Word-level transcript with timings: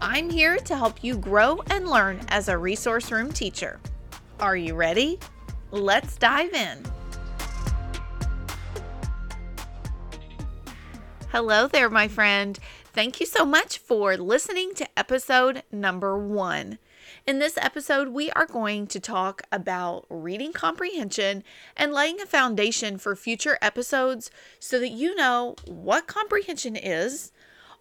I'm 0.00 0.28
here 0.28 0.58
to 0.58 0.76
help 0.76 1.02
you 1.02 1.16
grow 1.16 1.62
and 1.70 1.88
learn 1.88 2.20
as 2.28 2.48
a 2.48 2.58
resource 2.58 3.10
room 3.10 3.32
teacher. 3.32 3.80
Are 4.40 4.56
you 4.56 4.74
ready? 4.74 5.18
Let's 5.70 6.16
dive 6.16 6.52
in. 6.52 6.84
Hello 11.32 11.66
there, 11.66 11.88
my 11.88 12.08
friend. 12.08 12.58
Thank 12.92 13.20
you 13.20 13.26
so 13.26 13.46
much 13.46 13.78
for 13.78 14.16
listening 14.18 14.74
to 14.74 14.98
episode 14.98 15.62
number 15.72 16.16
one. 16.18 16.78
In 17.26 17.38
this 17.38 17.56
episode, 17.56 18.08
we 18.08 18.30
are 18.32 18.46
going 18.46 18.86
to 18.88 19.00
talk 19.00 19.42
about 19.50 20.06
reading 20.10 20.52
comprehension 20.52 21.42
and 21.76 21.92
laying 21.92 22.20
a 22.20 22.26
foundation 22.26 22.98
for 22.98 23.16
future 23.16 23.58
episodes 23.62 24.30
so 24.60 24.78
that 24.78 24.90
you 24.90 25.14
know 25.14 25.56
what 25.66 26.06
comprehension 26.06 26.76
is, 26.76 27.32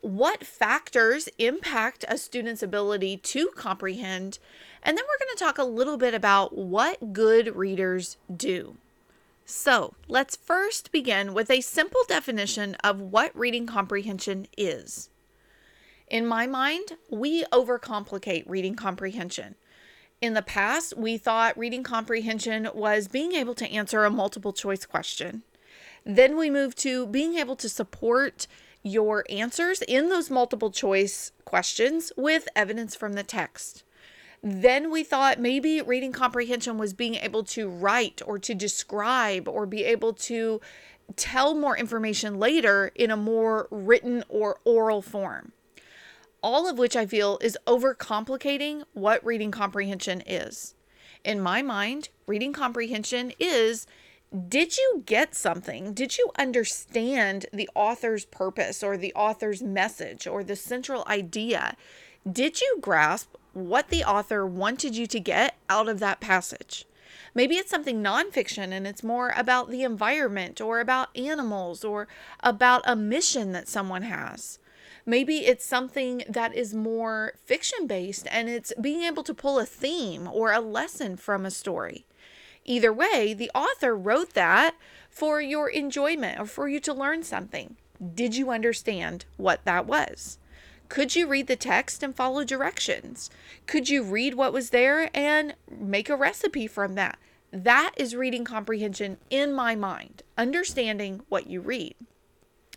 what 0.05 0.45
factors 0.45 1.27
impact 1.39 2.05
a 2.07 2.15
student's 2.15 2.61
ability 2.61 3.17
to 3.17 3.49
comprehend, 3.55 4.37
and 4.83 4.95
then 4.95 5.03
we're 5.03 5.25
going 5.25 5.35
to 5.35 5.43
talk 5.43 5.57
a 5.57 5.63
little 5.63 5.97
bit 5.97 6.13
about 6.13 6.55
what 6.55 7.11
good 7.11 7.55
readers 7.55 8.17
do. 8.33 8.77
So, 9.47 9.95
let's 10.07 10.35
first 10.35 10.91
begin 10.91 11.33
with 11.33 11.49
a 11.49 11.61
simple 11.61 12.01
definition 12.07 12.75
of 12.83 13.01
what 13.01 13.35
reading 13.35 13.65
comprehension 13.65 14.45
is. 14.55 15.09
In 16.07 16.27
my 16.27 16.45
mind, 16.45 16.97
we 17.09 17.43
overcomplicate 17.45 18.43
reading 18.45 18.75
comprehension. 18.75 19.55
In 20.21 20.35
the 20.35 20.43
past, 20.43 20.95
we 20.95 21.17
thought 21.17 21.57
reading 21.57 21.81
comprehension 21.81 22.69
was 22.75 23.07
being 23.07 23.33
able 23.33 23.55
to 23.55 23.71
answer 23.71 24.05
a 24.05 24.11
multiple 24.11 24.53
choice 24.53 24.85
question. 24.85 25.41
Then 26.05 26.37
we 26.37 26.51
moved 26.51 26.77
to 26.79 27.07
being 27.07 27.37
able 27.37 27.55
to 27.55 27.67
support 27.67 28.45
your 28.85 29.25
answers 29.29 29.81
in 29.81 30.07
those 30.07 30.29
multiple 30.29 30.71
choice 30.71 31.33
questions 31.43 32.13
with 32.15 32.47
evidence 32.55 32.95
from 32.95 33.13
the 33.13 33.23
text. 33.23 33.83
Then 34.41 34.91
we 34.91 35.03
thought 35.03 35.39
maybe 35.39 35.81
reading 35.81 36.11
comprehension 36.11 36.77
was 36.77 36.93
being 36.93 37.15
able 37.15 37.43
to 37.45 37.67
write 37.67 38.21
or 38.25 38.39
to 38.39 38.53
describe 38.53 39.47
or 39.47 39.65
be 39.65 39.83
able 39.83 40.13
to 40.13 40.61
tell 41.15 41.55
more 41.55 41.75
information 41.75 42.39
later 42.39 42.91
in 42.95 43.09
a 43.09 43.17
more 43.17 43.67
written 43.71 44.23
or 44.29 44.59
oral 44.63 45.01
form 45.01 45.51
all 46.45 46.69
of 46.69 46.77
which 46.77 46.95
I 46.95 47.07
feel 47.07 47.39
is 47.41 47.57
overcomplicating 47.65 48.83
what 48.93 49.25
reading 49.25 49.49
comprehension 49.49 50.21
is. 50.27 50.75
In 51.23 51.41
my 51.41 51.63
mind, 51.63 52.09
reading 52.27 52.53
comprehension 52.53 53.33
is 53.39 53.87
did 54.47 54.77
you 54.77 55.03
get 55.05 55.33
something? 55.35 55.93
Did 55.93 56.17
you 56.17 56.29
understand 56.37 57.45
the 57.53 57.69
author's 57.73 58.25
purpose 58.25 58.83
or 58.83 58.97
the 58.97 59.13
author's 59.13 59.61
message 59.61 60.27
or 60.27 60.43
the 60.43 60.55
central 60.55 61.05
idea? 61.07 61.77
Did 62.29 62.59
you 62.59 62.77
grasp 62.81 63.35
what 63.53 63.89
the 63.89 64.03
author 64.03 64.45
wanted 64.45 64.95
you 64.95 65.07
to 65.07 65.19
get 65.19 65.55
out 65.69 65.87
of 65.87 65.99
that 65.99 66.19
passage? 66.19 66.85
Maybe 67.33 67.55
it's 67.55 67.69
something 67.69 68.03
nonfiction 68.03 68.71
and 68.71 68.87
it's 68.87 69.03
more 69.03 69.33
about 69.37 69.69
the 69.69 69.83
environment 69.83 70.59
or 70.59 70.79
about 70.79 71.15
animals 71.17 71.83
or 71.83 72.07
about 72.41 72.81
a 72.85 72.95
mission 72.95 73.51
that 73.51 73.67
someone 73.67 74.03
has. 74.03 74.59
Maybe 75.05 75.45
it's 75.45 75.65
something 75.65 76.23
that 76.27 76.55
is 76.55 76.73
more 76.73 77.33
fiction 77.45 77.87
based 77.87 78.27
and 78.31 78.49
it's 78.49 78.73
being 78.81 79.03
able 79.03 79.23
to 79.23 79.33
pull 79.33 79.59
a 79.59 79.65
theme 79.65 80.27
or 80.27 80.51
a 80.51 80.59
lesson 80.59 81.15
from 81.15 81.45
a 81.45 81.51
story. 81.51 82.05
Either 82.65 82.91
way, 82.91 83.33
the 83.33 83.51
author 83.53 83.95
wrote 83.95 84.33
that 84.33 84.75
for 85.09 85.39
your 85.39 85.69
enjoyment 85.69 86.39
or 86.39 86.45
for 86.45 86.67
you 86.67 86.79
to 86.81 86.93
learn 86.93 87.23
something. 87.23 87.77
Did 88.13 88.35
you 88.35 88.49
understand 88.49 89.25
what 89.37 89.63
that 89.65 89.85
was? 89.85 90.39
Could 90.89 91.15
you 91.15 91.27
read 91.27 91.47
the 91.47 91.55
text 91.55 92.03
and 92.03 92.15
follow 92.15 92.43
directions? 92.43 93.29
Could 93.65 93.89
you 93.89 94.03
read 94.03 94.33
what 94.33 94.53
was 94.53 94.71
there 94.71 95.09
and 95.15 95.55
make 95.69 96.09
a 96.09 96.15
recipe 96.15 96.67
from 96.67 96.95
that? 96.95 97.17
That 97.51 97.93
is 97.95 98.15
reading 98.15 98.43
comprehension 98.43 99.17
in 99.29 99.53
my 99.53 99.75
mind, 99.75 100.23
understanding 100.37 101.21
what 101.29 101.47
you 101.47 101.61
read. 101.61 101.95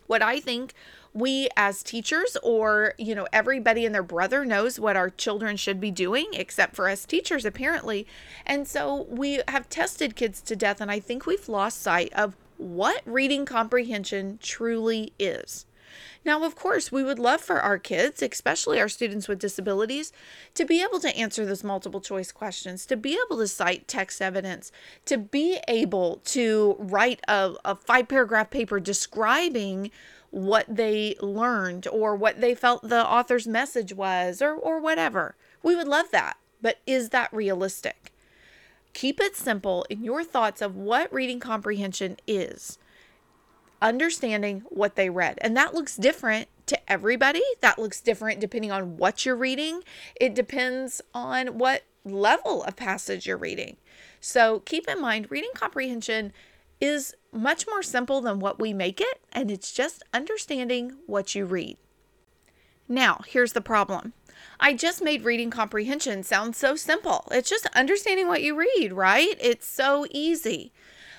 What 0.06 0.22
I 0.22 0.40
think 0.40 0.72
we 1.14 1.48
as 1.56 1.82
teachers 1.82 2.36
or 2.42 2.94
you 2.98 3.14
know 3.14 3.26
everybody 3.32 3.84
and 3.84 3.94
their 3.94 4.02
brother 4.02 4.44
knows 4.44 4.78
what 4.78 4.96
our 4.96 5.10
children 5.10 5.56
should 5.56 5.80
be 5.80 5.90
doing 5.90 6.26
except 6.32 6.76
for 6.76 6.88
us 6.88 7.04
teachers 7.04 7.44
apparently. 7.44 8.06
And 8.46 8.66
so 8.66 9.06
we 9.08 9.40
have 9.48 9.68
tested 9.68 10.16
kids 10.16 10.40
to 10.42 10.56
death 10.56 10.80
and 10.80 10.90
i 10.90 11.00
think 11.00 11.26
we've 11.26 11.48
lost 11.48 11.82
sight 11.82 12.12
of 12.12 12.36
what 12.56 13.02
reading 13.06 13.44
comprehension 13.44 14.38
truly 14.42 15.12
is. 15.18 15.64
Now, 16.24 16.44
of 16.44 16.56
course, 16.56 16.92
we 16.92 17.02
would 17.02 17.18
love 17.18 17.40
for 17.40 17.60
our 17.60 17.78
kids, 17.78 18.22
especially 18.22 18.80
our 18.80 18.88
students 18.88 19.28
with 19.28 19.38
disabilities, 19.38 20.12
to 20.54 20.64
be 20.64 20.82
able 20.82 21.00
to 21.00 21.16
answer 21.16 21.46
those 21.46 21.64
multiple 21.64 22.00
choice 22.00 22.32
questions, 22.32 22.84
to 22.86 22.96
be 22.96 23.18
able 23.26 23.38
to 23.38 23.48
cite 23.48 23.88
text 23.88 24.20
evidence, 24.20 24.70
to 25.06 25.16
be 25.16 25.58
able 25.68 26.20
to 26.26 26.76
write 26.78 27.20
a, 27.28 27.54
a 27.64 27.74
five 27.74 28.08
paragraph 28.08 28.50
paper 28.50 28.80
describing 28.80 29.90
what 30.30 30.66
they 30.68 31.16
learned 31.20 31.86
or 31.88 32.14
what 32.14 32.40
they 32.40 32.54
felt 32.54 32.88
the 32.88 33.06
author's 33.06 33.46
message 33.46 33.92
was 33.92 34.42
or, 34.42 34.54
or 34.54 34.80
whatever. 34.80 35.36
We 35.62 35.74
would 35.74 35.88
love 35.88 36.10
that. 36.12 36.36
But 36.60 36.78
is 36.86 37.10
that 37.10 37.32
realistic? 37.32 38.12
Keep 38.92 39.20
it 39.20 39.36
simple 39.36 39.86
in 39.88 40.02
your 40.02 40.24
thoughts 40.24 40.60
of 40.60 40.76
what 40.76 41.12
reading 41.12 41.40
comprehension 41.40 42.16
is. 42.26 42.78
Understanding 43.80 44.62
what 44.68 44.96
they 44.96 45.08
read. 45.08 45.38
And 45.40 45.56
that 45.56 45.72
looks 45.72 45.96
different 45.96 46.48
to 46.66 46.90
everybody. 46.90 47.42
That 47.60 47.78
looks 47.78 48.00
different 48.00 48.40
depending 48.40 48.72
on 48.72 48.96
what 48.96 49.24
you're 49.24 49.36
reading. 49.36 49.82
It 50.20 50.34
depends 50.34 51.00
on 51.14 51.58
what 51.58 51.84
level 52.04 52.64
of 52.64 52.76
passage 52.76 53.26
you're 53.26 53.36
reading. 53.36 53.76
So 54.20 54.60
keep 54.60 54.88
in 54.88 55.00
mind, 55.00 55.30
reading 55.30 55.50
comprehension 55.54 56.32
is 56.80 57.14
much 57.32 57.66
more 57.66 57.82
simple 57.82 58.20
than 58.20 58.38
what 58.38 58.60
we 58.60 58.72
make 58.72 59.00
it, 59.00 59.20
and 59.32 59.50
it's 59.50 59.72
just 59.72 60.02
understanding 60.12 60.96
what 61.06 61.34
you 61.34 61.44
read. 61.44 61.76
Now, 62.88 63.20
here's 63.26 63.52
the 63.52 63.60
problem. 63.60 64.14
I 64.60 64.72
just 64.72 65.02
made 65.02 65.24
reading 65.24 65.50
comprehension 65.50 66.22
sound 66.22 66.56
so 66.56 66.74
simple. 66.76 67.28
It's 67.30 67.50
just 67.50 67.66
understanding 67.74 68.28
what 68.28 68.42
you 68.42 68.56
read, 68.56 68.92
right? 68.92 69.36
It's 69.40 69.66
so 69.66 70.06
easy. 70.10 70.72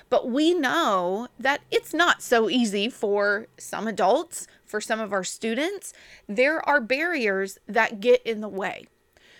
But 0.08 0.28
we 0.28 0.52
know 0.52 1.28
that 1.38 1.60
it's 1.70 1.94
not 1.94 2.22
so 2.22 2.50
easy 2.50 2.88
for 2.88 3.46
some 3.56 3.86
adults, 3.86 4.48
for 4.64 4.80
some 4.80 4.98
of 4.98 5.12
our 5.12 5.22
students. 5.22 5.92
There 6.28 6.66
are 6.68 6.80
barriers 6.80 7.58
that 7.68 8.00
get 8.00 8.20
in 8.24 8.40
the 8.40 8.48
way. 8.48 8.86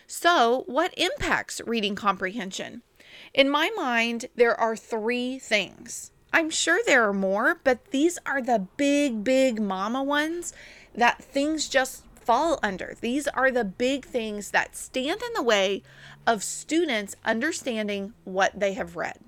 So, 0.06 0.64
what 0.66 0.94
impacts 0.96 1.60
reading 1.66 1.96
comprehension? 1.96 2.82
In 3.32 3.48
my 3.48 3.70
mind, 3.76 4.26
there 4.34 4.58
are 4.58 4.74
three 4.74 5.38
things. 5.38 6.10
I'm 6.32 6.50
sure 6.50 6.80
there 6.84 7.08
are 7.08 7.12
more, 7.12 7.60
but 7.62 7.92
these 7.92 8.18
are 8.26 8.42
the 8.42 8.66
big, 8.76 9.22
big 9.22 9.60
mama 9.60 10.02
ones 10.02 10.52
that 10.94 11.22
things 11.22 11.68
just 11.68 12.04
fall 12.16 12.58
under. 12.62 12.96
These 13.00 13.28
are 13.28 13.50
the 13.50 13.64
big 13.64 14.04
things 14.04 14.50
that 14.50 14.76
stand 14.76 15.22
in 15.22 15.32
the 15.34 15.42
way 15.42 15.82
of 16.26 16.42
students 16.42 17.16
understanding 17.24 18.14
what 18.24 18.58
they 18.58 18.74
have 18.74 18.96
read. 18.96 19.18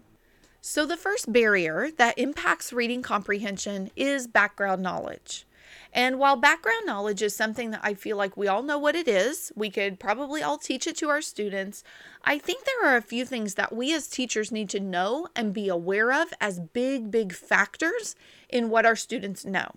So, 0.61 0.87
the 0.87 0.97
first 0.97 1.33
barrier 1.33 1.91
that 1.97 2.19
impacts 2.19 2.73
reading 2.73 3.03
comprehension 3.03 3.91
is 3.97 4.29
background 4.29 4.83
knowledge. 4.83 5.45
And 5.93 6.19
while 6.19 6.37
background 6.37 6.87
knowledge 6.87 7.21
is 7.21 7.37
something 7.37 7.71
that 7.71 7.81
I 7.83 7.93
feel 7.93 8.17
like 8.17 8.37
we 8.37 8.49
all 8.49 8.63
know 8.63 8.79
what 8.79 8.97
it 8.97 9.07
is, 9.07 9.53
we 9.55 9.69
could 9.69 10.01
probably 10.01 10.43
all 10.43 10.57
teach 10.57 10.87
it 10.87 10.97
to 10.97 11.11
our 11.11 11.21
students. 11.21 11.85
I 12.25 12.39
think 12.39 12.65
there 12.65 12.87
are 12.87 12.97
a 12.97 13.03
few 13.03 13.27
things 13.27 13.55
that 13.55 13.75
we 13.75 13.95
as 13.95 14.09
teachers 14.09 14.51
need 14.51 14.71
to 14.71 14.81
know 14.81 15.29
and 15.37 15.53
be 15.53 15.69
aware 15.69 16.11
of 16.13 16.33
as 16.41 16.61
big, 16.61 17.11
big 17.11 17.35
factors 17.35 18.17
in 18.49 18.71
what 18.71 18.87
our 18.87 18.97
students 18.97 19.45
know. 19.45 19.73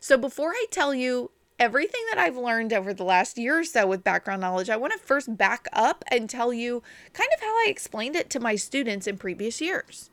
So 0.00 0.18
before 0.18 0.50
I 0.50 0.66
tell 0.70 0.92
you 0.92 1.30
everything 1.58 2.02
that 2.10 2.18
I've 2.18 2.36
learned 2.36 2.72
over 2.72 2.92
the 2.92 3.04
last 3.04 3.38
year 3.38 3.60
or 3.60 3.64
so 3.64 3.86
with 3.86 4.02
background 4.02 4.40
knowledge, 4.40 4.68
I 4.68 4.76
want 4.76 4.92
to 4.92 4.98
first 4.98 5.36
back 5.36 5.68
up 5.72 6.04
and 6.10 6.28
tell 6.28 6.52
you 6.52 6.82
kind 7.12 7.30
of 7.32 7.40
how 7.40 7.54
I 7.54 7.66
explained 7.68 8.16
it 8.16 8.28
to 8.30 8.40
my 8.40 8.56
students 8.56 9.06
in 9.06 9.18
previous 9.18 9.60
years. 9.60 10.10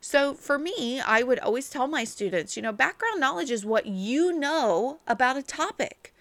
So 0.00 0.34
for 0.34 0.58
me, 0.58 1.00
I 1.00 1.22
would 1.22 1.38
always 1.40 1.70
tell 1.70 1.86
my 1.86 2.04
students, 2.04 2.56
you 2.56 2.62
know, 2.62 2.72
background 2.72 3.20
knowledge 3.20 3.50
is 3.50 3.64
what 3.66 3.86
you 3.86 4.32
know 4.32 5.00
about 5.06 5.36
a 5.36 5.42
topic. 5.42 6.14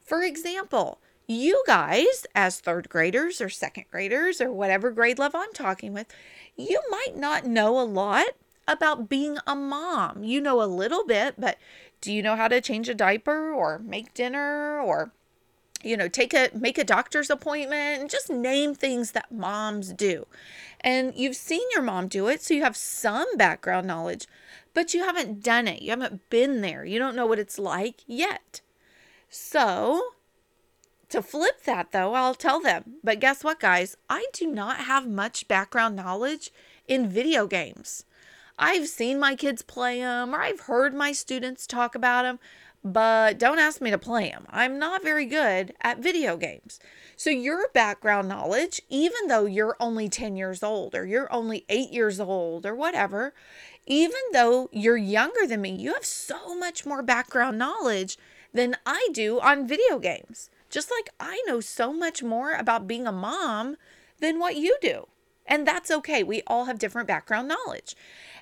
For 0.00 0.22
example, 0.22 0.98
you 1.26 1.62
guys, 1.66 2.26
as 2.34 2.58
third 2.60 2.88
graders 2.88 3.40
or 3.40 3.48
second 3.48 3.84
graders 3.90 4.40
or 4.40 4.50
whatever 4.50 4.90
grade 4.90 5.18
level 5.18 5.40
I'm 5.40 5.52
talking 5.52 5.92
with, 5.92 6.08
you 6.56 6.80
might 6.90 7.16
not 7.16 7.46
know 7.46 7.80
a 7.80 7.84
lot 7.84 8.26
about 8.66 9.08
being 9.08 9.38
a 9.46 9.54
mom. 9.54 10.24
You 10.24 10.40
know 10.40 10.62
a 10.62 10.64
little 10.66 11.04
bit, 11.04 11.34
but 11.38 11.58
do 12.00 12.12
you 12.12 12.22
know 12.22 12.36
how 12.36 12.48
to 12.48 12.60
change 12.60 12.88
a 12.88 12.94
diaper 12.94 13.52
or 13.52 13.78
make 13.78 14.14
dinner 14.14 14.80
or 14.80 15.12
you 15.82 15.96
know 15.96 16.08
take 16.08 16.34
a 16.34 16.50
make 16.54 16.78
a 16.78 16.84
doctor's 16.84 17.30
appointment 17.30 18.00
and 18.00 18.10
just 18.10 18.28
name 18.28 18.74
things 18.74 19.12
that 19.12 19.30
moms 19.32 19.92
do 19.92 20.26
and 20.80 21.14
you've 21.14 21.36
seen 21.36 21.62
your 21.72 21.82
mom 21.82 22.08
do 22.08 22.28
it 22.28 22.42
so 22.42 22.54
you 22.54 22.62
have 22.62 22.76
some 22.76 23.36
background 23.36 23.86
knowledge 23.86 24.26
but 24.74 24.94
you 24.94 25.04
haven't 25.04 25.42
done 25.42 25.66
it. 25.66 25.82
You 25.82 25.90
haven't 25.90 26.28
been 26.30 26.60
there. 26.60 26.84
You 26.84 26.98
don't 26.98 27.16
know 27.16 27.26
what 27.26 27.38
it's 27.38 27.58
like 27.58 28.02
yet. 28.06 28.60
So 29.28 30.00
to 31.08 31.22
flip 31.22 31.64
that 31.64 31.90
though 31.90 32.14
i'll 32.14 32.34
tell 32.34 32.60
them. 32.60 32.94
But 33.02 33.20
guess 33.20 33.42
what 33.42 33.60
guys? 33.60 33.96
I 34.08 34.26
do 34.32 34.46
not 34.46 34.78
have 34.78 35.08
much 35.08 35.48
background 35.48 35.96
knowledge 35.96 36.52
in 36.86 37.08
video 37.08 37.46
games. 37.46 38.04
I've 38.58 38.88
seen 38.88 39.18
my 39.18 39.34
kids 39.34 39.62
play 39.62 40.00
them 40.00 40.34
or 40.34 40.40
I've 40.40 40.60
heard 40.60 40.94
my 40.94 41.12
students 41.12 41.66
talk 41.66 41.94
about 41.94 42.22
them, 42.22 42.38
but 42.82 43.38
don't 43.38 43.58
ask 43.58 43.80
me 43.80 43.90
to 43.90 43.98
play 43.98 44.30
them. 44.30 44.46
I'm 44.48 44.78
not 44.78 45.02
very 45.02 45.26
good 45.26 45.74
at 45.82 45.98
video 45.98 46.36
games. 46.36 46.80
So, 47.16 47.30
your 47.30 47.68
background 47.74 48.28
knowledge, 48.28 48.80
even 48.88 49.26
though 49.28 49.44
you're 49.44 49.76
only 49.78 50.08
10 50.08 50.36
years 50.36 50.62
old 50.62 50.94
or 50.94 51.04
you're 51.04 51.32
only 51.32 51.64
eight 51.68 51.90
years 51.90 52.18
old 52.18 52.64
or 52.64 52.74
whatever, 52.74 53.34
even 53.86 54.20
though 54.32 54.68
you're 54.72 54.96
younger 54.96 55.46
than 55.46 55.60
me, 55.60 55.70
you 55.70 55.92
have 55.92 56.04
so 56.04 56.54
much 56.56 56.86
more 56.86 57.02
background 57.02 57.58
knowledge 57.58 58.16
than 58.52 58.76
I 58.86 59.08
do 59.12 59.40
on 59.40 59.66
video 59.66 59.98
games. 59.98 60.48
Just 60.70 60.90
like 60.90 61.10
I 61.18 61.42
know 61.46 61.60
so 61.60 61.92
much 61.92 62.22
more 62.22 62.52
about 62.54 62.86
being 62.86 63.06
a 63.06 63.12
mom 63.12 63.76
than 64.20 64.38
what 64.38 64.56
you 64.56 64.78
do. 64.80 65.08
And 65.46 65.66
that's 65.66 65.90
okay. 65.90 66.22
We 66.22 66.42
all 66.46 66.66
have 66.66 66.78
different 66.78 67.08
background 67.08 67.48
knowledge. 67.48 67.96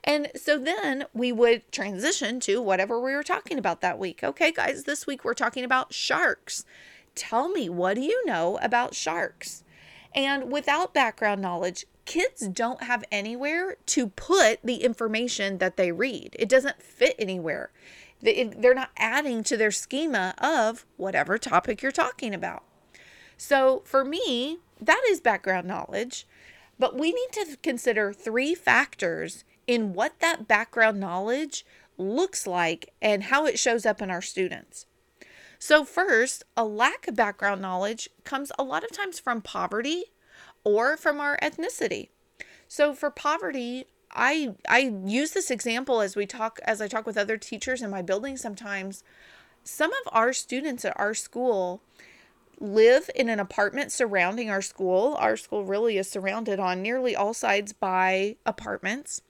And 0.05 0.29
so 0.37 0.59
then 0.59 1.07
we 1.13 1.33
would 1.33 1.71
transition 1.73 2.41
to 2.41 2.63
whatever 2.63 3.01
we 3.01 3.13
were 3.15 3.23
talking 3.23 3.59
about 3.59 3.81
that 3.81 3.99
week. 3.99 4.23
Okay, 4.23 4.53
guys, 4.53 4.85
this 4.85 5.07
week 5.07 5.25
we're 5.25 5.35
talking 5.35 5.65
about 5.65 5.93
sharks. 5.93 6.65
Tell 7.15 7.49
me, 7.49 7.69
what 7.69 7.95
do 7.95 8.01
you 8.01 8.25
know 8.25 8.59
about 8.63 8.95
sharks? 8.95 9.65
And 10.15 10.51
without 10.51 10.95
background 10.95 11.43
knowledge, 11.43 11.85
kids 12.05 12.49
don't 12.49 12.83
have 12.83 13.05
anywhere 13.13 13.77
to 13.87 14.09
put 14.09 14.61
the 14.63 14.77
information 14.77 15.59
that 15.59 15.77
they 15.77 15.93
read. 15.93 16.35
It 16.39 16.49
doesn't 16.49 16.83
fit 16.83 17.15
anywhere. 17.19 17.71
They're 18.21 18.75
not 18.75 18.91
adding 18.97 19.45
to 19.45 19.57
their 19.57 19.71
schema 19.71 20.35
of 20.39 20.87
whatever 20.97 21.39
topic 21.39 21.83
you're 21.83 21.93
talking 21.93 22.35
about. 22.35 22.65
So 23.37 23.83
for 23.85 24.05
me, 24.05 24.59
that 24.81 25.03
is 25.09 25.21
background 25.21 25.69
knowledge. 25.69 26.27
But 26.79 26.97
we 26.97 27.13
need 27.13 27.33
to 27.33 27.57
consider 27.63 28.13
three 28.13 28.55
factors 28.55 29.45
in 29.69 29.93
what 29.93 30.19
that 30.19 30.49
background 30.49 30.99
knowledge 30.99 31.65
looks 31.99 32.47
like 32.47 32.93
and 33.01 33.25
how 33.25 33.47
it 33.47 33.59
shows 33.59 33.87
up 33.87 34.03
in 34.03 34.11
our 34.11 34.23
students. 34.23 34.87
So, 35.61 35.85
first, 35.85 36.45
a 36.57 36.65
lack 36.65 37.07
of 37.07 37.15
background 37.15 37.61
knowledge 37.61 38.09
comes 38.25 38.51
a 38.59 38.65
lot 38.65 38.83
of 38.83 38.93
times 38.93 39.19
from 39.19 39.43
poverty 39.43 40.05
or 40.65 40.97
from 40.97 41.21
our 41.21 41.37
ethnicity. 41.43 42.09
So, 42.67 42.95
for 42.95 43.11
poverty, 43.11 43.87
I 44.13 44.55
I 44.69 44.95
use 45.05 45.33
this 45.33 45.51
example 45.51 46.01
as 46.01 46.17
we 46.17 46.27
talk 46.27 46.61
as 46.65 46.81
I 46.81 46.89
talk 46.89 47.07
with 47.07 47.19
other 47.19 47.37
teachers 47.37 47.83
in 47.83 47.91
my 47.91 48.03
building 48.03 48.37
sometimes. 48.37 49.05
Some 49.65 49.93
of 49.93 50.13
our 50.13 50.33
students 50.33 50.85
at 50.85 50.99
our 50.99 51.13
school 51.13 51.83
live 52.61 53.11
in 53.15 53.29
an 53.29 53.39
apartment 53.41 53.93
surrounding 53.93 54.49
our 54.49 54.63
school. 54.63 55.17
Our 55.19 55.37
school 55.37 55.65
really 55.65 55.99
is 55.99 56.09
surrounded 56.09 56.59
on 56.59 56.81
nearly 56.81 57.15
all 57.15 57.35
sides 57.35 57.73
by 57.73 58.37
apartments 58.47 59.23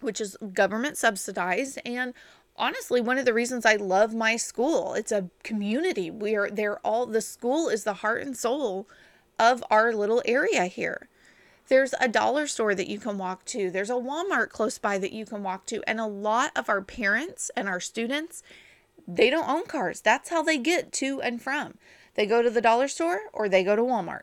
which 0.00 0.20
is 0.20 0.36
government 0.52 0.96
subsidized 0.96 1.78
and 1.84 2.14
honestly 2.56 3.00
one 3.00 3.18
of 3.18 3.24
the 3.24 3.34
reasons 3.34 3.66
I 3.66 3.76
love 3.76 4.14
my 4.14 4.36
school. 4.36 4.94
It's 4.94 5.12
a 5.12 5.28
community. 5.42 6.10
We 6.10 6.34
are 6.36 6.50
there 6.50 6.78
all 6.78 7.06
the 7.06 7.20
school 7.20 7.68
is 7.68 7.84
the 7.84 7.94
heart 7.94 8.22
and 8.22 8.36
soul 8.36 8.88
of 9.38 9.64
our 9.70 9.92
little 9.92 10.22
area 10.24 10.66
here. 10.66 11.08
There's 11.68 11.94
a 11.98 12.08
dollar 12.08 12.46
store 12.46 12.74
that 12.74 12.88
you 12.88 12.98
can 12.98 13.16
walk 13.16 13.44
to. 13.46 13.70
There's 13.70 13.90
a 13.90 13.94
Walmart 13.94 14.50
close 14.50 14.78
by 14.78 14.98
that 14.98 15.12
you 15.12 15.24
can 15.24 15.42
walk 15.42 15.64
to. 15.66 15.82
And 15.86 15.98
a 15.98 16.06
lot 16.06 16.52
of 16.54 16.68
our 16.68 16.82
parents 16.82 17.50
and 17.56 17.68
our 17.68 17.80
students, 17.80 18.42
they 19.08 19.30
don't 19.30 19.48
own 19.48 19.64
cars. 19.64 20.00
That's 20.00 20.28
how 20.28 20.42
they 20.42 20.58
get 20.58 20.92
to 20.92 21.22
and 21.22 21.40
from. 21.40 21.78
They 22.14 22.26
go 22.26 22.42
to 22.42 22.50
the 22.50 22.60
dollar 22.60 22.86
store 22.86 23.22
or 23.32 23.48
they 23.48 23.64
go 23.64 23.76
to 23.76 23.82
Walmart. 23.82 24.22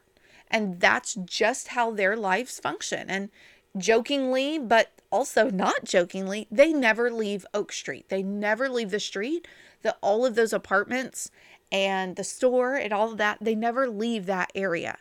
And 0.50 0.79
that's 0.79 1.15
just 1.15 1.69
how 1.69 1.91
their 1.91 2.15
lives 2.15 2.59
function. 2.59 3.09
And 3.09 3.29
jokingly, 3.77 4.59
but 4.59 4.91
also 5.12 5.50
not 5.50 5.83
jokingly, 5.83 6.47
they 6.51 6.73
never 6.73 7.12
leave 7.12 7.45
Oak 7.53 7.71
Street. 7.71 8.09
They 8.09 8.23
never 8.23 8.69
leave 8.69 8.91
the 8.91 9.00
street. 9.00 9.47
The 9.81 9.95
all 10.01 10.25
of 10.25 10.35
those 10.35 10.53
apartments 10.53 11.31
and 11.71 12.15
the 12.15 12.23
store 12.23 12.75
and 12.75 12.94
all 12.94 13.12
of 13.12 13.18
that, 13.18 13.38
they 13.41 13.56
never 13.56 13.88
leave 13.88 14.25
that 14.25 14.51
area. 14.53 14.97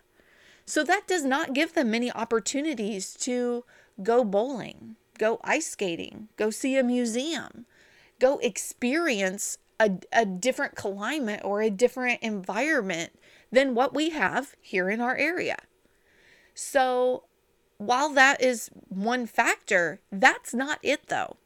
So 0.64 0.84
that 0.84 1.06
does 1.06 1.24
not 1.24 1.52
give 1.52 1.74
them 1.74 1.90
many 1.90 2.12
opportunities 2.12 3.14
to 3.20 3.64
go 4.02 4.24
bowling, 4.24 4.96
go 5.18 5.40
ice 5.42 5.66
skating, 5.66 6.28
go 6.36 6.50
see 6.50 6.76
a 6.76 6.84
museum, 6.84 7.66
go 8.18 8.38
experience 8.38 9.58
a, 9.80 9.98
a 10.12 10.24
different 10.24 10.76
climate 10.76 11.40
or 11.42 11.60
a 11.60 11.70
different 11.70 12.22
environment 12.22 13.18
than 13.50 13.74
what 13.74 13.94
we 13.94 14.10
have 14.10 14.54
here 14.60 14.88
in 14.88 15.00
our 15.00 15.16
area. 15.16 15.56
So 16.54 17.24
while 17.80 18.10
that 18.10 18.42
is 18.42 18.70
one 18.90 19.24
factor, 19.24 20.00
that's 20.12 20.52
not 20.52 20.78
it 20.82 21.06
though. 21.08 21.38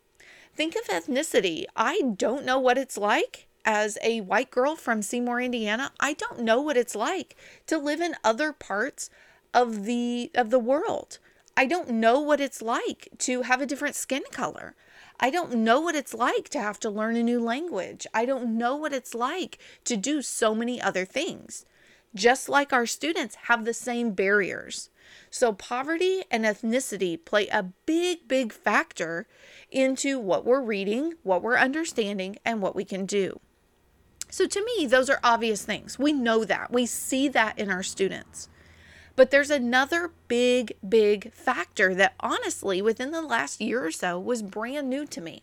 Think 0.53 0.75
of 0.75 0.89
ethnicity. 0.89 1.65
I 1.77 2.01
don't 2.17 2.45
know 2.45 2.59
what 2.59 2.77
it's 2.77 2.99
like 2.99 3.47
as 3.65 3.99
a 4.03 4.21
white 4.21 4.51
girl 4.51 4.75
from 4.75 5.01
Seymour, 5.01 5.41
Indiana. 5.41 5.93
I 6.01 6.13
don't 6.13 6.41
know 6.41 6.61
what 6.61 6.77
it's 6.77 6.97
like 6.97 7.37
to 7.69 7.79
live 7.79 8.01
in 8.01 8.17
other 8.25 8.53
parts 8.53 9.11
of 9.55 9.85
the 9.85 10.33
of 10.35 10.51
the 10.51 10.59
world. 10.59 11.21
I 11.57 11.67
don't 11.67 11.91
know 11.91 12.19
what 12.19 12.41
it's 12.41 12.61
like 12.61 13.11
to 13.19 13.43
have 13.43 13.61
a 13.61 13.67
different 13.67 13.95
skin 13.95 14.25
color. 14.33 14.75
I 15.21 15.31
don't 15.31 15.55
know 15.55 15.81
what 15.81 15.95
it's 15.95 16.15
like 16.15 16.49
to 16.49 16.59
have 16.59 16.81
to 16.81 16.91
learn 16.91 17.15
a 17.15 17.23
new 17.23 17.41
language. 17.41 18.09
I 18.13 18.25
don't 18.25 18.59
know 18.59 18.75
what 18.75 18.93
it's 18.93 19.15
like 19.15 19.59
to 19.85 19.97
do 19.97 20.21
so 20.21 20.53
many 20.53 20.83
other 20.83 21.05
things. 21.05 21.65
Just 22.15 22.49
like 22.49 22.73
our 22.73 22.87
students 22.87 23.35
have 23.45 23.65
the 23.65 23.75
same 23.75 24.13
barriers. 24.13 24.91
So, 25.31 25.53
poverty 25.53 26.23
and 26.31 26.45
ethnicity 26.45 27.23
play 27.23 27.49
a 27.49 27.65
big, 27.87 28.29
big 28.29 28.53
factor 28.53 29.27
into 29.71 30.19
what 30.19 30.45
we're 30.45 30.63
reading, 30.63 31.15
what 31.23 31.43
we're 31.43 31.59
understanding, 31.59 32.37
and 32.45 32.63
what 32.63 32.77
we 32.77 32.85
can 32.85 33.05
do. 33.05 33.41
So, 34.31 34.47
to 34.47 34.65
me, 34.65 34.87
those 34.87 35.11
are 35.11 35.21
obvious 35.25 35.65
things. 35.65 35.99
We 35.99 36.13
know 36.13 36.45
that. 36.45 36.73
We 36.73 36.87
see 36.87 37.29
that 37.29 37.59
in 37.59 37.71
our 37.71 37.83
students. 37.83 38.49
But 39.17 39.31
there's 39.31 39.51
another 39.51 40.13
big, 40.29 40.75
big 40.89 41.33
factor 41.33 41.95
that 41.95 42.15
honestly, 42.21 42.83
within 42.83 43.11
the 43.11 43.23
last 43.23 43.61
year 43.61 43.85
or 43.85 43.93
so, 43.93 44.19
was 44.19 44.43
brand 44.43 44.89
new 44.89 45.07
to 45.07 45.21
me. 45.21 45.43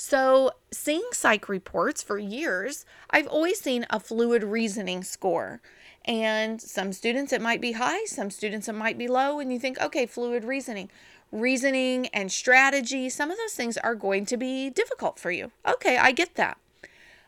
So, 0.00 0.52
seeing 0.70 1.08
psych 1.10 1.48
reports 1.48 2.04
for 2.04 2.20
years, 2.20 2.86
I've 3.10 3.26
always 3.26 3.60
seen 3.60 3.84
a 3.90 3.98
fluid 3.98 4.44
reasoning 4.44 5.02
score. 5.02 5.60
And 6.04 6.62
some 6.62 6.92
students 6.92 7.32
it 7.32 7.42
might 7.42 7.60
be 7.60 7.72
high, 7.72 8.04
some 8.04 8.30
students 8.30 8.68
it 8.68 8.76
might 8.76 8.96
be 8.96 9.08
low. 9.08 9.40
And 9.40 9.52
you 9.52 9.58
think, 9.58 9.80
okay, 9.80 10.06
fluid 10.06 10.44
reasoning. 10.44 10.88
Reasoning 11.32 12.06
and 12.14 12.30
strategy, 12.30 13.08
some 13.08 13.32
of 13.32 13.38
those 13.38 13.54
things 13.54 13.76
are 13.76 13.96
going 13.96 14.24
to 14.26 14.36
be 14.36 14.70
difficult 14.70 15.18
for 15.18 15.32
you. 15.32 15.50
Okay, 15.66 15.98
I 15.98 16.12
get 16.12 16.36
that. 16.36 16.58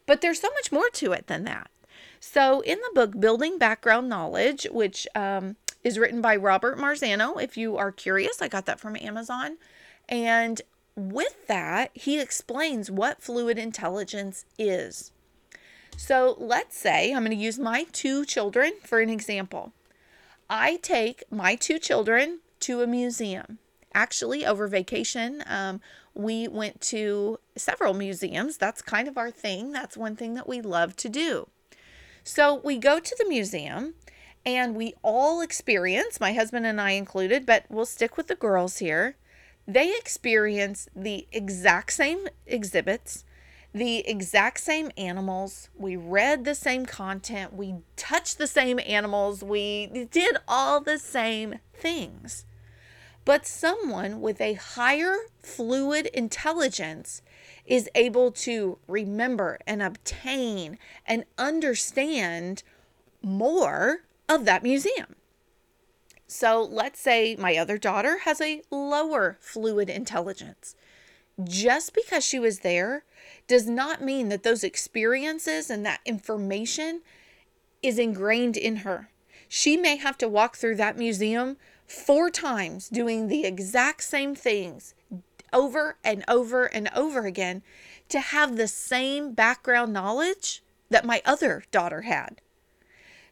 But 0.07 0.21
there's 0.21 0.41
so 0.41 0.51
much 0.51 0.71
more 0.71 0.89
to 0.91 1.11
it 1.11 1.27
than 1.27 1.43
that. 1.43 1.73
So, 2.21 2.61
in 2.61 2.79
the 2.79 2.95
book 2.95 3.19
Building 3.19 3.59
Background 3.59 4.09
Knowledge, 4.09 4.69
which 4.71 5.09
um, 5.17 5.57
is 5.83 5.99
written 5.99 6.21
by 6.21 6.37
Robert 6.37 6.79
Marzano, 6.79 7.43
if 7.43 7.57
you 7.57 7.77
are 7.77 7.91
curious, 7.91 8.41
I 8.41 8.47
got 8.47 8.67
that 8.67 8.79
from 8.79 8.95
Amazon. 8.95 9.57
And 10.09 10.63
with 11.09 11.47
that, 11.47 11.91
he 11.95 12.21
explains 12.21 12.91
what 12.91 13.23
fluid 13.23 13.59
intelligence 13.59 14.45
is. 14.59 15.13
So 15.97 16.37
let's 16.39 16.77
say 16.77 17.13
I'm 17.13 17.25
going 17.25 17.37
to 17.37 17.43
use 17.43 17.59
my 17.59 17.85
two 17.93 18.25
children 18.25 18.73
for 18.85 19.01
an 19.01 19.11
example. 19.11 19.73
I 20.49 20.77
take 20.77 21.25
my 21.31 21.55
two 21.55 21.79
children 21.79 22.41
to 22.61 22.83
a 22.83 22.87
museum. 22.87 23.59
Actually, 23.93 24.47
over 24.47 24.67
vacation, 24.67 25.43
um, 25.47 25.81
we 26.15 26.49
went 26.49 26.81
to 26.81 27.39
several 27.57 27.95
museums. 27.95 28.57
That's 28.57 28.83
kind 28.83 29.09
of 29.09 29.17
our 29.17 29.31
thing. 29.31 29.73
That's 29.73 29.97
one 29.97 30.17
thing 30.17 30.35
that 30.35 30.49
we 30.49 30.61
love 30.61 30.97
to 30.97 31.09
do. 31.09 31.49
So 32.25 32.61
we 32.65 32.79
go 32.79 33.01
to 33.01 33.17
the 33.19 33.29
museum 33.29 33.95
and 34.45 34.75
we 34.75 34.95
all 35.03 35.41
experience, 35.41 36.21
my 36.21 36.33
husband 36.33 36.67
and 36.67 36.81
I 36.81 36.93
included, 36.93 37.47
but 37.47 37.65
we'll 37.69 37.87
stick 37.87 38.17
with 38.17 38.29
the 38.29 38.35
girls 38.35 38.79
here. 38.79 39.17
They 39.73 39.95
experience 39.97 40.89
the 40.97 41.29
exact 41.33 41.93
same 41.93 42.27
exhibits 42.47 43.25
the 43.73 43.99
exact 44.09 44.61
same 44.61 44.91
animals. 44.97 45.69
We 45.77 45.97
read 45.97 46.45
the 46.45 46.55
same 46.55 46.87
content. 46.87 47.53
We 47.53 47.77
touched 47.97 48.39
the 48.39 48.47
same 48.47 48.81
animals. 48.81 49.45
We 49.45 50.09
did 50.11 50.37
all 50.49 50.81
the 50.81 50.99
same 50.99 51.61
things. 51.73 52.45
But 53.25 53.47
someone 53.47 54.21
with 54.21 54.41
a 54.41 54.55
higher 54.55 55.15
fluid 55.41 56.07
intelligence 56.07 57.23
is 57.65 57.89
able 57.95 58.33
to 58.33 58.79
remember 58.89 59.59
and 59.67 59.83
obtain 59.83 60.79
and 61.07 61.25
understand 61.39 62.65
more 63.23 64.01
of 64.29 64.47
that 64.47 64.63
museum. 64.63 65.15
So 66.31 66.63
let's 66.63 67.01
say 67.01 67.35
my 67.37 67.57
other 67.57 67.77
daughter 67.77 68.19
has 68.19 68.41
a 68.41 68.63
lower 68.71 69.37
fluid 69.41 69.91
intelligence. 69.91 70.77
Just 71.43 71.93
because 71.93 72.25
she 72.25 72.39
was 72.39 72.61
there 72.61 73.03
does 73.49 73.69
not 73.69 74.01
mean 74.01 74.29
that 74.29 74.45
those 74.45 74.63
experiences 74.63 75.71
and 75.71 75.85
that 75.85 75.99
information 76.07 77.01
is 77.83 77.99
ingrained 77.99 78.57
in 78.57 78.77
her. 78.77 79.11
She 79.49 79.77
may 79.77 79.97
have 79.97 80.17
to 80.19 80.29
walk 80.29 80.57
through 80.57 80.77
that 80.77 80.97
museum 80.97 81.57
four 81.85 82.31
times 82.31 82.89
doing 82.89 83.27
the 83.27 83.45
exact 83.45 84.05
same 84.05 84.37
things 84.37 84.95
over 85.53 85.97
and 86.05 86.25
over 86.29 86.67
and 86.67 86.89
over 86.95 87.27
again 87.27 87.63
to 88.09 88.21
have 88.21 88.57
the 88.57 88.69
same 88.69 89.33
background 89.33 89.93
knowledge 89.93 90.63
that 90.91 91.05
my 91.05 91.23
other 91.27 91.65
daughter 91.73 92.03
had. 92.03 92.41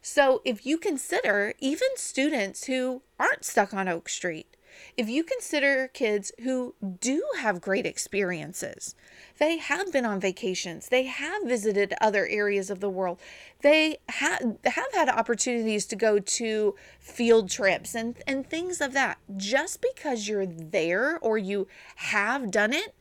So, 0.01 0.41
if 0.45 0.65
you 0.65 0.77
consider 0.77 1.53
even 1.59 1.89
students 1.95 2.65
who 2.65 3.01
aren't 3.19 3.43
stuck 3.43 3.73
on 3.73 3.87
Oak 3.87 4.07
Street, 4.07 4.55
if 4.97 5.09
you 5.09 5.23
consider 5.23 5.87
kids 5.87 6.31
who 6.41 6.75
do 6.99 7.23
have 7.39 7.61
great 7.61 7.85
experiences, 7.85 8.95
they 9.37 9.57
have 9.57 9.91
been 9.91 10.05
on 10.05 10.19
vacations, 10.19 10.89
they 10.89 11.03
have 11.03 11.43
visited 11.43 11.93
other 11.99 12.27
areas 12.27 12.69
of 12.69 12.79
the 12.79 12.89
world, 12.89 13.19
they 13.61 13.97
ha- 14.09 14.39
have 14.65 14.93
had 14.93 15.09
opportunities 15.09 15.85
to 15.87 15.95
go 15.95 16.19
to 16.19 16.75
field 16.99 17.49
trips 17.49 17.95
and, 17.95 18.17
and 18.27 18.47
things 18.47 18.81
of 18.81 18.93
that. 18.93 19.17
Just 19.35 19.81
because 19.81 20.27
you're 20.27 20.45
there 20.45 21.19
or 21.19 21.37
you 21.37 21.67
have 21.95 22.51
done 22.51 22.73
it 22.73 22.93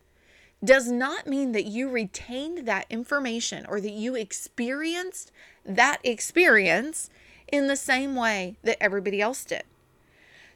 does 0.65 0.91
not 0.91 1.27
mean 1.27 1.53
that 1.53 1.67
you 1.67 1.89
retained 1.89 2.67
that 2.67 2.87
information 2.91 3.65
or 3.69 3.81
that 3.81 3.93
you 3.93 4.17
experienced 4.17 5.31
that 5.69 5.99
experience 6.03 7.11
in 7.47 7.67
the 7.67 7.77
same 7.77 8.17
way 8.17 8.57
that 8.63 8.83
everybody 8.83 9.21
else 9.21 9.45
did. 9.45 9.65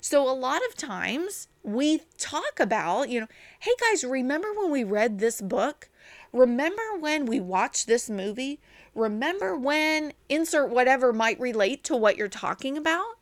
So, 0.01 0.29
a 0.29 0.35
lot 0.35 0.63
of 0.69 0.75
times 0.75 1.47
we 1.63 2.03
talk 2.19 2.59
about, 2.59 3.09
you 3.09 3.21
know, 3.21 3.29
hey 3.61 3.71
guys, 3.81 4.03
remember 4.03 4.49
when 4.53 4.71
we 4.71 4.83
read 4.83 5.19
this 5.19 5.41
book? 5.41 5.89
Remember 6.33 6.97
when 6.99 7.27
we 7.27 7.39
watched 7.39 7.87
this 7.87 8.11
movie? 8.11 8.59
Remember 8.95 9.57
when 9.57 10.13
insert 10.29 10.71
whatever 10.71 11.13
might 11.13 11.39
relate 11.39 11.85
to 11.85 11.97
what 11.97 12.17
you're 12.17 12.29
talking 12.29 12.77
about? 12.77 13.17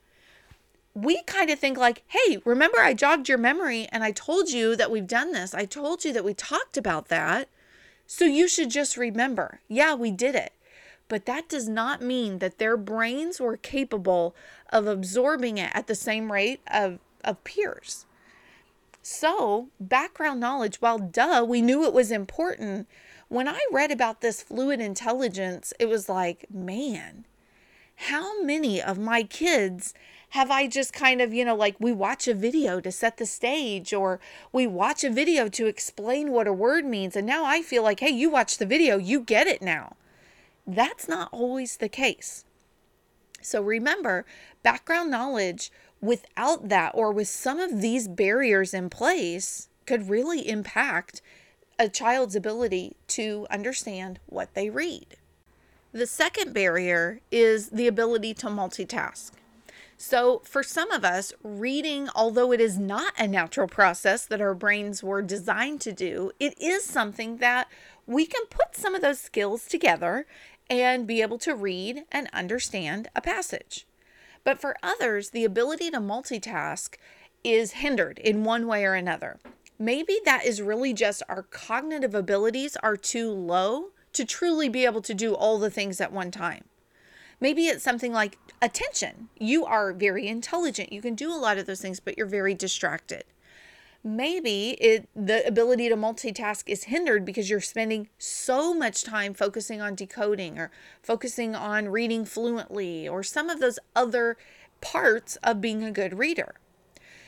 We 0.95 1.23
kind 1.25 1.51
of 1.51 1.59
think 1.59 1.77
like, 1.77 2.03
hey, 2.09 2.39
remember 2.45 2.79
I 2.81 2.95
jogged 2.95 3.29
your 3.29 3.39
memory 3.39 3.87
and 3.93 4.03
I 4.03 4.13
told 4.13 4.51
you 4.51 4.75
that 4.77 4.91
we've 4.91 5.07
done 5.07 5.33
this. 5.33 5.55
I 5.55 5.67
told 5.67 6.05
you 6.05 6.13
that 6.15 6.25
we 6.25 6.35
talked 6.35 6.77
about 6.77 7.09
that. 7.09 7.49
So 8.07 8.25
you 8.25 8.49
should 8.49 8.71
just 8.71 8.97
remember. 8.97 9.61
Yeah, 9.69 9.95
we 9.95 10.11
did 10.11 10.35
it 10.35 10.53
but 11.11 11.27
that 11.27 11.49
does 11.49 11.69
not 11.69 12.01
mean 12.01 12.39
that 12.39 12.59
their 12.59 12.77
brains 12.77 13.41
were 13.41 13.57
capable 13.57 14.35
of 14.73 14.87
absorbing 14.87 15.59
it 15.59 15.71
at 15.75 15.89
the 15.89 15.95
same 15.97 16.31
rate 16.31 16.61
of, 16.69 17.01
of 17.25 17.43
peers. 17.43 18.07
So, 19.03 19.69
background 19.81 20.39
knowledge, 20.39 20.77
while 20.77 21.01
duh, 21.01 21.45
we 21.47 21.63
knew 21.63 21.85
it 21.85 21.93
was 21.93 22.13
important, 22.13 22.87
when 23.29 23.49
I 23.49 23.61
read 23.73 23.91
about 23.91 24.21
this 24.21 24.41
fluid 24.41 24.81
intelligence, 24.81 25.73
it 25.81 25.89
was 25.89 26.09
like, 26.09 26.47
man, 26.49 27.25
how 27.97 28.41
many 28.43 28.81
of 28.81 28.97
my 28.97 29.25
kids 29.25 29.93
have 30.31 30.49
I 30.49 30.69
just 30.69 30.93
kind 30.93 31.21
of, 31.21 31.35
you 31.35 31.45
know, 31.45 31.57
like 31.57 31.75
we 31.81 31.91
watch 31.91 32.29
a 32.29 32.35
video 32.35 32.81
to 32.81 32.93
set 32.93 33.17
the 33.17 33.27
stage 33.27 33.93
or 33.93 34.21
we 34.53 34.65
watch 34.65 35.03
a 35.03 35.11
video 35.11 35.49
to 35.49 35.67
explain 35.67 36.31
what 36.31 36.47
a 36.47 36.53
word 36.53 36.85
means. 36.85 37.17
And 37.17 37.27
now 37.27 37.45
I 37.45 37.63
feel 37.63 37.83
like, 37.83 37.99
hey, 37.99 38.11
you 38.11 38.31
watch 38.31 38.59
the 38.59 38.67
video, 38.67 38.97
you 38.97 39.21
get 39.21 39.49
it 39.49 39.61
now. 39.61 39.97
That's 40.75 41.09
not 41.09 41.29
always 41.33 41.79
the 41.79 41.89
case. 41.89 42.45
So 43.43 43.61
remember, 43.61 44.25
background 44.63 45.11
knowledge 45.11 45.73
without 46.01 46.69
that 46.69 46.93
or 46.95 47.11
with 47.11 47.27
some 47.27 47.59
of 47.59 47.81
these 47.81 48.07
barriers 48.07 48.73
in 48.73 48.89
place 48.89 49.69
could 49.85 50.09
really 50.09 50.49
impact 50.49 51.23
a 51.77 51.89
child's 51.89 52.37
ability 52.37 52.95
to 53.09 53.49
understand 53.51 54.21
what 54.27 54.55
they 54.55 54.71
read. 54.71 55.17
The 55.91 56.07
second 56.07 56.55
barrier 56.55 57.21
is 57.33 57.71
the 57.71 57.89
ability 57.89 58.35
to 58.35 58.47
multitask. 58.47 59.33
So, 60.03 60.41
for 60.45 60.63
some 60.63 60.91
of 60.93 61.05
us, 61.05 61.33
reading, 61.43 62.09
although 62.15 62.53
it 62.53 62.61
is 62.61 62.79
not 62.79 63.13
a 63.19 63.27
natural 63.27 63.69
process 63.69 64.25
that 64.25 64.41
our 64.41 64.55
brains 64.55 65.03
were 65.03 65.21
designed 65.21 65.83
to 65.83 65.93
do, 65.93 66.33
it 66.41 66.59
is 66.59 66.85
something 66.85 67.37
that 67.37 67.69
we 68.07 68.27
can 68.27 68.47
put 68.51 68.75
some 68.75 68.95
of 68.95 69.03
those 69.03 69.21
skills 69.21 69.67
together 69.67 70.27
and 70.71 71.07
be 71.07 71.21
able 71.21 71.39
to 71.39 71.55
read 71.55 72.05
and 72.13 72.31
understand 72.33 73.09
a 73.15 73.21
passage. 73.21 73.87
But 74.45 74.61
for 74.61 74.77
others, 74.83 75.31
the 75.31 75.45
ability 75.45 75.91
to 75.91 75.99
multitask 75.99 76.95
is 77.43 77.73
hindered 77.73 78.19
in 78.21 78.45
one 78.45 78.67
way 78.67 78.85
or 78.85 78.95
another. 78.95 79.39
Maybe 79.79 80.19
that 80.25 80.47
is 80.47 80.63
really 80.63 80.93
just 80.93 81.23
our 81.29 81.43
cognitive 81.43 82.15
abilities 82.15 82.77
are 82.77 82.97
too 82.97 83.31
low 83.31 83.89
to 84.13 84.25
truly 84.25 84.69
be 84.69 84.85
able 84.85 85.03
to 85.03 85.15
do 85.15 85.35
all 85.35 85.59
the 85.59 85.71
things 85.71 86.01
at 86.01 86.13
one 86.13 86.31
time. 86.31 86.65
Maybe 87.41 87.67
it's 87.67 87.83
something 87.83 88.13
like 88.13 88.39
attention. 88.63 89.29
You 89.39 89.65
are 89.65 89.93
very 89.93 90.29
intelligent. 90.29 90.93
You 90.93 91.01
can 91.01 91.15
do 91.15 91.33
a 91.33 91.39
lot 91.39 91.59
of 91.59 91.67
those 91.67 91.81
things, 91.81 91.99
but 91.99 92.17
you're 92.17 92.27
very 92.27 92.55
distracted 92.55 93.25
maybe 94.03 94.71
it 94.81 95.09
the 95.15 95.47
ability 95.47 95.89
to 95.89 95.97
multitask 95.97 96.63
is 96.67 96.85
hindered 96.85 97.25
because 97.25 97.51
you're 97.51 97.61
spending 97.61 98.09
so 98.19 98.73
much 98.73 99.05
time 99.05 99.35
focusing 99.35 99.81
on 99.81 99.95
decoding 99.95 100.59
or 100.59 100.71
focusing 101.03 101.55
on 101.55 101.89
reading 101.89 102.25
fluently 102.25 103.09
or 103.09 103.23
some 103.23 103.51
of 103.51 103.61
those 103.61 103.79
other 103.95 104.37
parts 104.81 105.37
of 105.43 105.61
being 105.61 105.85
a 105.85 105.93
good 105.93 106.19
reader. 106.19 106.55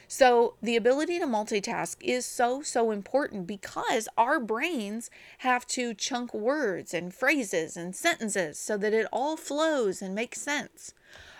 So, 0.08 0.56
the 0.62 0.76
ability 0.76 1.18
to 1.20 1.26
multitask 1.26 1.96
is 2.02 2.26
so, 2.26 2.60
so 2.60 2.90
important 2.90 3.46
because 3.46 4.08
our 4.18 4.38
brains 4.38 5.10
have 5.38 5.66
to 5.68 5.94
chunk 5.94 6.34
words 6.34 6.92
and 6.92 7.14
phrases 7.14 7.78
and 7.78 7.96
sentences 7.96 8.58
so 8.58 8.76
that 8.76 8.92
it 8.92 9.06
all 9.10 9.38
flows 9.38 10.02
and 10.02 10.14
makes 10.14 10.38
sense. 10.38 10.92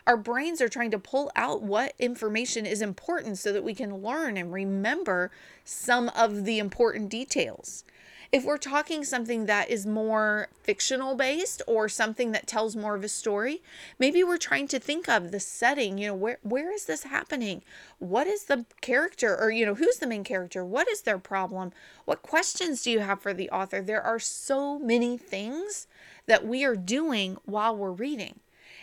Our 0.06 0.16
brains 0.16 0.60
are 0.60 0.68
trying 0.68 0.90
to 0.90 0.98
pull 0.98 1.30
out 1.36 1.62
what 1.62 1.94
information 1.98 2.66
is 2.66 2.82
important 2.82 3.38
so 3.38 3.52
that 3.52 3.62
we 3.62 3.74
can 3.74 4.02
learn 4.02 4.36
and 4.36 4.52
remember 4.52 5.30
some 5.64 6.08
of 6.10 6.44
the 6.44 6.58
important 6.58 7.08
details. 7.08 7.84
If 8.32 8.44
we're 8.44 8.56
talking 8.56 9.04
something 9.04 9.44
that 9.44 9.70
is 9.70 9.86
more 9.86 10.48
fictional 10.62 11.14
based 11.14 11.60
or 11.68 11.86
something 11.88 12.32
that 12.32 12.46
tells 12.46 12.74
more 12.74 12.94
of 12.96 13.04
a 13.04 13.08
story, 13.08 13.62
maybe 13.98 14.24
we're 14.24 14.38
trying 14.38 14.66
to 14.68 14.78
think 14.78 15.06
of 15.06 15.30
the 15.30 15.38
setting, 15.38 15.98
you 15.98 16.08
know, 16.08 16.14
where 16.14 16.38
where 16.42 16.72
is 16.72 16.86
this 16.86 17.02
happening? 17.02 17.62
What 17.98 18.26
is 18.26 18.44
the 18.44 18.64
character 18.80 19.38
or 19.38 19.50
you 19.50 19.66
know, 19.66 19.74
who's 19.74 19.98
the 19.98 20.06
main 20.06 20.24
character? 20.24 20.64
What 20.64 20.88
is 20.88 21.02
their 21.02 21.18
problem? 21.18 21.72
What 22.06 22.22
questions 22.22 22.82
do 22.82 22.90
you 22.90 23.00
have 23.00 23.20
for 23.20 23.34
the 23.34 23.50
author? 23.50 23.82
There 23.82 24.02
are 24.02 24.18
so 24.18 24.78
many 24.78 25.18
things 25.18 25.86
that 26.26 26.46
we 26.46 26.64
are 26.64 26.76
doing 26.76 27.36
while 27.44 27.76
we're 27.76 27.92
reading. 27.92 28.40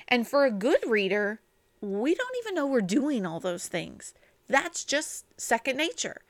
And 0.10 0.28
for 0.28 0.44
a 0.44 0.51
good 0.51 0.80
reader, 0.88 1.39
we 1.80 2.16
don't 2.16 2.36
even 2.42 2.56
know 2.56 2.66
we're 2.66 2.82
doing 2.82 3.25
all 3.25 3.39
those 3.39 3.68
things. 3.68 4.13
That's 4.48 4.84
just 4.84 5.25
second 5.39 5.78
nature. 5.78 6.22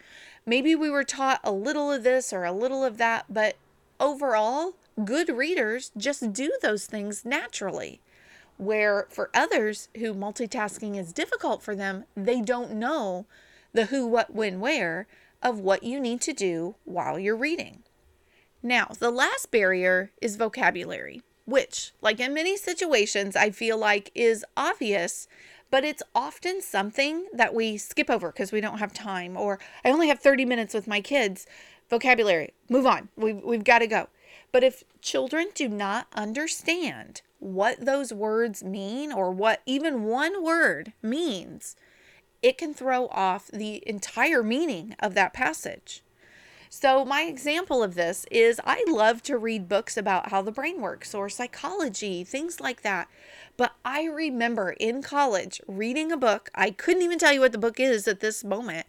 Maybe 0.45 0.75
we 0.75 0.89
were 0.89 1.05
taught 1.05 1.39
a 1.43 1.53
little 1.53 1.89
of 1.89 2.03
this 2.03 2.33
or 2.33 2.43
a 2.43 2.51
little 2.51 2.83
of 2.83 2.97
that, 2.97 3.25
but 3.29 3.55
overall, 3.99 4.73
good 5.03 5.29
readers 5.29 5.91
just 5.95 6.33
do 6.33 6.51
those 6.61 6.85
things 6.85 7.23
naturally. 7.23 8.01
Where 8.57 9.07
for 9.09 9.29
others 9.33 9.87
who 9.97 10.13
multitasking 10.13 10.99
is 10.99 11.13
difficult 11.13 11.63
for 11.63 11.75
them, 11.75 12.03
they 12.17 12.41
don't 12.41 12.73
know 12.73 13.25
the 13.71 13.85
who, 13.85 14.05
what, 14.05 14.35
when, 14.35 14.59
where 14.59 15.07
of 15.41 15.59
what 15.59 15.83
you 15.83 16.01
need 16.01 16.19
to 16.21 16.33
do 16.33 16.75
while 16.83 17.17
you're 17.17 17.37
reading. 17.37 17.83
Now, 18.61 18.89
the 18.99 19.11
last 19.11 19.51
barrier 19.51 20.11
is 20.21 20.35
vocabulary 20.35 21.21
which, 21.49 21.93
like 22.01 22.19
in 22.19 22.33
many 22.33 22.57
situations, 22.57 23.35
I 23.35 23.51
feel 23.51 23.77
like 23.77 24.11
is 24.15 24.45
obvious, 24.55 25.27
but 25.71 25.83
it's 25.83 26.03
often 26.15 26.61
something 26.61 27.27
that 27.33 27.53
we 27.53 27.77
skip 27.77 28.09
over 28.09 28.31
because 28.31 28.51
we 28.51 28.61
don't 28.61 28.79
have 28.79 28.93
time, 28.93 29.37
or 29.37 29.59
I 29.85 29.89
only 29.89 30.07
have 30.07 30.19
30 30.19 30.45
minutes 30.45 30.73
with 30.73 30.87
my 30.87 31.01
kids. 31.01 31.45
Vocabulary, 31.89 32.53
move 32.69 32.85
on. 32.85 33.09
We've, 33.15 33.41
we've 33.43 33.63
got 33.63 33.79
to 33.79 33.87
go. 33.87 34.07
But 34.51 34.63
if 34.63 34.83
children 35.01 35.47
do 35.53 35.67
not 35.67 36.07
understand 36.13 37.21
what 37.39 37.85
those 37.85 38.11
words 38.13 38.63
mean 38.63 39.11
or 39.11 39.31
what 39.31 39.61
even 39.65 40.03
one 40.03 40.43
word 40.43 40.93
means, 41.01 41.75
it 42.41 42.57
can 42.57 42.73
throw 42.73 43.07
off 43.07 43.47
the 43.47 43.83
entire 43.87 44.43
meaning 44.43 44.95
of 44.99 45.13
that 45.15 45.33
passage. 45.33 46.03
So, 46.71 47.03
my 47.03 47.23
example 47.23 47.81
of 47.81 47.95
this 47.95 48.27
is 48.29 48.61
I 48.63 48.85
love 48.87 49.23
to 49.23 49.39
read 49.39 49.67
books 49.67 49.97
about 49.97 50.29
how 50.29 50.43
the 50.43 50.51
brain 50.51 50.81
works 50.81 51.15
or 51.15 51.27
psychology, 51.27 52.23
things 52.23 52.59
like 52.59 52.83
that. 52.83 53.07
But 53.57 53.73
I 53.83 54.03
remember 54.03 54.75
in 54.79 55.01
college 55.01 55.59
reading 55.67 56.11
a 56.11 56.17
book. 56.17 56.51
I 56.53 56.69
couldn't 56.69 57.01
even 57.01 57.17
tell 57.17 57.33
you 57.33 57.39
what 57.39 57.53
the 57.53 57.57
book 57.57 57.79
is 57.79 58.07
at 58.07 58.19
this 58.19 58.43
moment, 58.43 58.85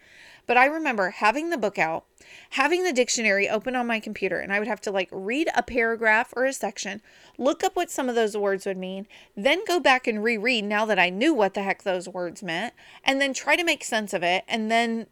but 0.47 0.59
I 0.59 0.67
remember 0.67 1.09
having 1.09 1.49
the 1.49 1.57
book 1.57 1.79
out, 1.79 2.05
having 2.51 2.85
the 2.85 2.93
dictionary 2.93 3.49
open 3.49 3.75
on 3.75 3.87
my 3.87 3.99
computer, 3.99 4.39
and 4.39 4.53
I 4.53 4.59
would 4.59 4.69
have 4.69 4.83
to 4.83 4.91
like 4.91 5.09
read 5.11 5.49
a 5.57 5.63
paragraph 5.63 6.35
or 6.37 6.45
a 6.45 6.53
section, 6.53 7.01
look 7.39 7.65
up 7.65 7.77
what 7.77 7.91
some 7.91 8.11
of 8.11 8.15
those 8.15 8.37
words 8.37 8.67
would 8.67 8.77
mean, 8.77 9.09
then 9.35 9.65
go 9.67 9.81
back 9.81 10.07
and 10.07 10.23
reread 10.23 10.67
now 10.67 10.85
that 10.85 10.99
I 10.99 11.09
knew 11.09 11.33
what 11.33 11.55
the 11.55 11.63
heck 11.63 11.83
those 11.83 12.09
words 12.11 12.43
meant, 12.43 12.75
and 13.03 13.23
then 13.23 13.33
try 13.33 13.57
to 13.57 13.65
make 13.65 13.83
sense 13.85 14.13
of 14.13 14.23
it, 14.23 14.45
and 14.47 14.71
then 14.71 15.07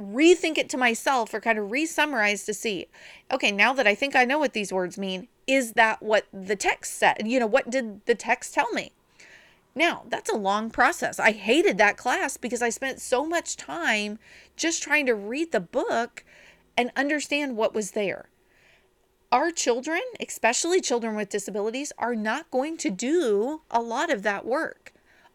rethink 0.00 0.58
it 0.58 0.68
to 0.70 0.76
myself 0.76 1.34
or 1.34 1.40
kind 1.40 1.58
of 1.58 1.70
re 1.70 1.86
summarize 1.86 2.44
to 2.44 2.54
see, 2.54 2.86
okay, 3.30 3.52
now 3.52 3.72
that 3.72 3.86
I 3.86 3.94
think 3.94 4.16
I 4.16 4.24
know 4.24 4.38
what 4.38 4.52
these 4.52 4.72
words 4.72 4.98
mean, 4.98 5.28
is 5.46 5.72
that 5.72 6.02
what 6.02 6.26
the 6.32 6.56
text 6.56 6.94
said? 6.94 7.22
You 7.26 7.40
know, 7.40 7.46
what 7.46 7.70
did 7.70 8.04
the 8.06 8.14
text 8.14 8.54
tell 8.54 8.70
me? 8.72 8.92
Now, 9.74 10.04
that's 10.08 10.30
a 10.30 10.36
long 10.36 10.70
process. 10.70 11.18
I 11.18 11.32
hated 11.32 11.78
that 11.78 11.96
class 11.96 12.36
because 12.36 12.60
I 12.60 12.68
spent 12.68 13.00
so 13.00 13.24
much 13.26 13.56
time 13.56 14.18
just 14.56 14.82
trying 14.82 15.06
to 15.06 15.14
read 15.14 15.52
the 15.52 15.60
book 15.60 16.24
and 16.76 16.90
understand 16.96 17.56
what 17.56 17.74
was 17.74 17.92
there. 17.92 18.28
Our 19.30 19.50
children, 19.50 20.02
especially 20.20 20.82
children 20.82 21.16
with 21.16 21.30
disabilities, 21.30 21.92
are 21.96 22.14
not 22.14 22.50
going 22.50 22.76
to 22.78 22.90
do 22.90 23.62
a 23.70 23.80
lot 23.80 24.10
of 24.10 24.22
that 24.24 24.44
work. 24.44 24.92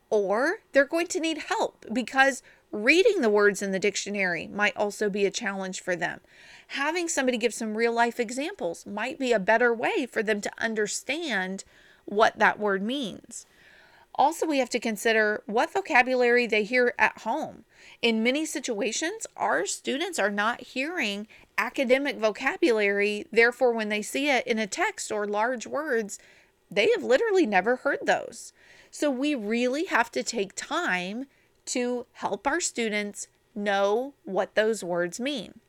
Or 0.09 0.59
they're 0.71 0.85
going 0.85 1.07
to 1.07 1.19
need 1.19 1.39
help 1.49 1.85
because 1.91 2.43
reading 2.71 3.21
the 3.21 3.29
words 3.29 3.61
in 3.61 3.71
the 3.71 3.79
dictionary 3.79 4.47
might 4.47 4.75
also 4.75 5.09
be 5.09 5.25
a 5.25 5.31
challenge 5.31 5.81
for 5.81 5.95
them. 5.95 6.19
Having 6.71 7.07
somebody 7.09 7.37
give 7.37 7.53
some 7.53 7.77
real 7.77 7.93
life 7.93 8.19
examples 8.19 8.85
might 8.85 9.17
be 9.17 9.31
a 9.31 9.39
better 9.39 9.73
way 9.73 10.05
for 10.05 10.21
them 10.21 10.41
to 10.41 10.51
understand 10.57 11.63
what 12.05 12.37
that 12.39 12.59
word 12.59 12.81
means. 12.81 13.45
Also, 14.15 14.47
we 14.47 14.57
have 14.57 14.69
to 14.71 14.79
consider 14.79 15.43
what 15.45 15.71
vocabulary 15.71 16.47
they 16.47 16.63
hear 16.63 16.93
at 16.97 17.19
home. 17.19 17.65
In 18.01 18.23
many 18.23 18.45
situations, 18.45 19.27
our 19.37 19.65
students 19.67 20.17
are 20.17 20.31
not 20.31 20.61
hearing 20.61 21.27
academic 21.57 22.17
vocabulary. 22.17 23.27
Therefore, 23.31 23.71
when 23.71 23.89
they 23.89 24.01
see 24.01 24.29
it 24.29 24.45
in 24.47 24.57
a 24.57 24.65
text 24.65 25.11
or 25.11 25.27
large 25.27 25.67
words, 25.67 26.17
they 26.71 26.89
have 26.95 27.03
literally 27.03 27.45
never 27.45 27.77
heard 27.77 27.99
those. 28.03 28.53
So, 28.89 29.11
we 29.11 29.35
really 29.35 29.85
have 29.85 30.11
to 30.13 30.23
take 30.23 30.53
time 30.55 31.27
to 31.67 32.05
help 32.13 32.47
our 32.47 32.59
students 32.59 33.27
know 33.55 34.13
what 34.23 34.55
those 34.55 34.83
words 34.83 35.19
mean. 35.19 35.59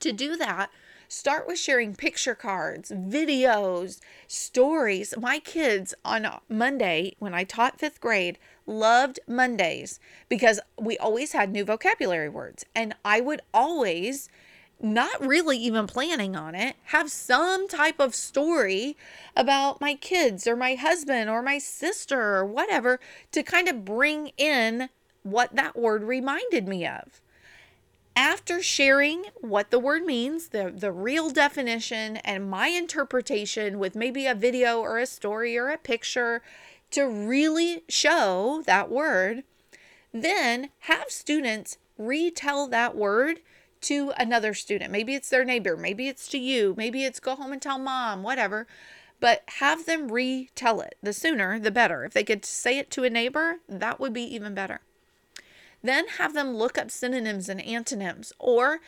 To 0.00 0.12
do 0.12 0.36
that, 0.36 0.70
Start 1.12 1.46
with 1.46 1.58
sharing 1.58 1.94
picture 1.94 2.34
cards, 2.34 2.90
videos, 2.90 4.00
stories. 4.26 5.12
My 5.20 5.40
kids 5.40 5.92
on 6.06 6.26
Monday, 6.48 7.16
when 7.18 7.34
I 7.34 7.44
taught 7.44 7.78
fifth 7.78 8.00
grade, 8.00 8.38
loved 8.64 9.20
Mondays 9.28 10.00
because 10.30 10.58
we 10.80 10.96
always 10.96 11.32
had 11.32 11.52
new 11.52 11.66
vocabulary 11.66 12.30
words. 12.30 12.64
And 12.74 12.94
I 13.04 13.20
would 13.20 13.42
always, 13.52 14.30
not 14.80 15.20
really 15.20 15.58
even 15.58 15.86
planning 15.86 16.34
on 16.34 16.54
it, 16.54 16.76
have 16.84 17.10
some 17.10 17.68
type 17.68 18.00
of 18.00 18.14
story 18.14 18.96
about 19.36 19.82
my 19.82 19.92
kids 19.92 20.46
or 20.46 20.56
my 20.56 20.76
husband 20.76 21.28
or 21.28 21.42
my 21.42 21.58
sister 21.58 22.36
or 22.36 22.46
whatever 22.46 22.98
to 23.32 23.42
kind 23.42 23.68
of 23.68 23.84
bring 23.84 24.32
in 24.38 24.88
what 25.22 25.54
that 25.54 25.76
word 25.76 26.02
reminded 26.02 26.66
me 26.66 26.86
of 26.86 27.20
after 28.14 28.62
sharing 28.62 29.24
what 29.40 29.70
the 29.70 29.78
word 29.78 30.04
means, 30.04 30.48
the, 30.48 30.72
the 30.74 30.92
real 30.92 31.30
definition, 31.30 32.18
and 32.18 32.50
my 32.50 32.68
interpretation 32.68 33.78
with 33.78 33.96
maybe 33.96 34.26
a 34.26 34.34
video 34.34 34.80
or 34.80 34.98
a 34.98 35.06
story 35.06 35.56
or 35.56 35.70
a 35.70 35.78
picture 35.78 36.42
to 36.90 37.04
really 37.04 37.82
show 37.88 38.62
that 38.66 38.90
word, 38.90 39.44
then 40.12 40.68
have 40.80 41.10
students 41.10 41.78
retell 41.96 42.68
that 42.68 42.94
word 42.94 43.40
to 43.80 44.12
another 44.18 44.52
student. 44.52 44.92
Maybe 44.92 45.14
it's 45.14 45.30
their 45.30 45.44
neighbor, 45.44 45.76
maybe 45.76 46.08
it's 46.08 46.28
to 46.28 46.38
you, 46.38 46.74
maybe 46.76 47.04
it's 47.04 47.18
go 47.18 47.34
home 47.34 47.52
and 47.52 47.62
tell 47.62 47.78
mom, 47.78 48.22
whatever. 48.22 48.66
But 49.20 49.44
have 49.58 49.86
them 49.86 50.10
retell 50.10 50.80
it. 50.80 50.96
The 51.00 51.12
sooner, 51.12 51.58
the 51.58 51.70
better. 51.70 52.04
If 52.04 52.12
they 52.12 52.24
could 52.24 52.44
say 52.44 52.78
it 52.78 52.90
to 52.90 53.04
a 53.04 53.10
neighbor, 53.10 53.58
that 53.68 54.00
would 54.00 54.12
be 54.12 54.22
even 54.22 54.52
better. 54.52 54.80
Then 55.82 56.06
have 56.18 56.34
them 56.34 56.54
look 56.54 56.78
up 56.78 56.90
synonyms 56.90 57.48
and 57.48 57.60
antonyms. 57.60 58.32
Or 58.38 58.80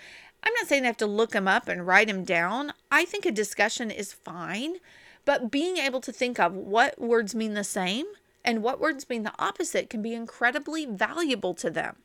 I'm 0.43 0.53
not 0.55 0.67
saying 0.67 0.83
they 0.83 0.89
have 0.89 0.97
to 0.99 1.07
look 1.07 1.31
them 1.31 1.49
up 1.49 1.69
and 1.69 1.87
write 1.87 2.09
them 2.09 2.25
down. 2.25 2.73
I 2.91 3.05
think 3.05 3.27
a 3.27 3.33
discussion 3.33 3.91
is 3.91 4.13
fine, 4.13 4.77
but 5.25 5.51
being 5.51 5.79
able 5.79 6.01
to 6.03 6.13
think 6.13 6.39
of 6.39 6.55
what 6.55 7.01
words 7.01 7.35
mean 7.35 7.55
the 7.55 7.65
same 7.65 8.07
and 8.45 8.63
what 8.63 8.81
words 8.81 9.09
mean 9.09 9.23
the 9.23 9.33
opposite 9.39 9.89
can 9.89 10.03
be 10.03 10.15
incredibly 10.15 10.85
valuable 10.85 11.55
to 11.55 11.71
them. 11.71 11.97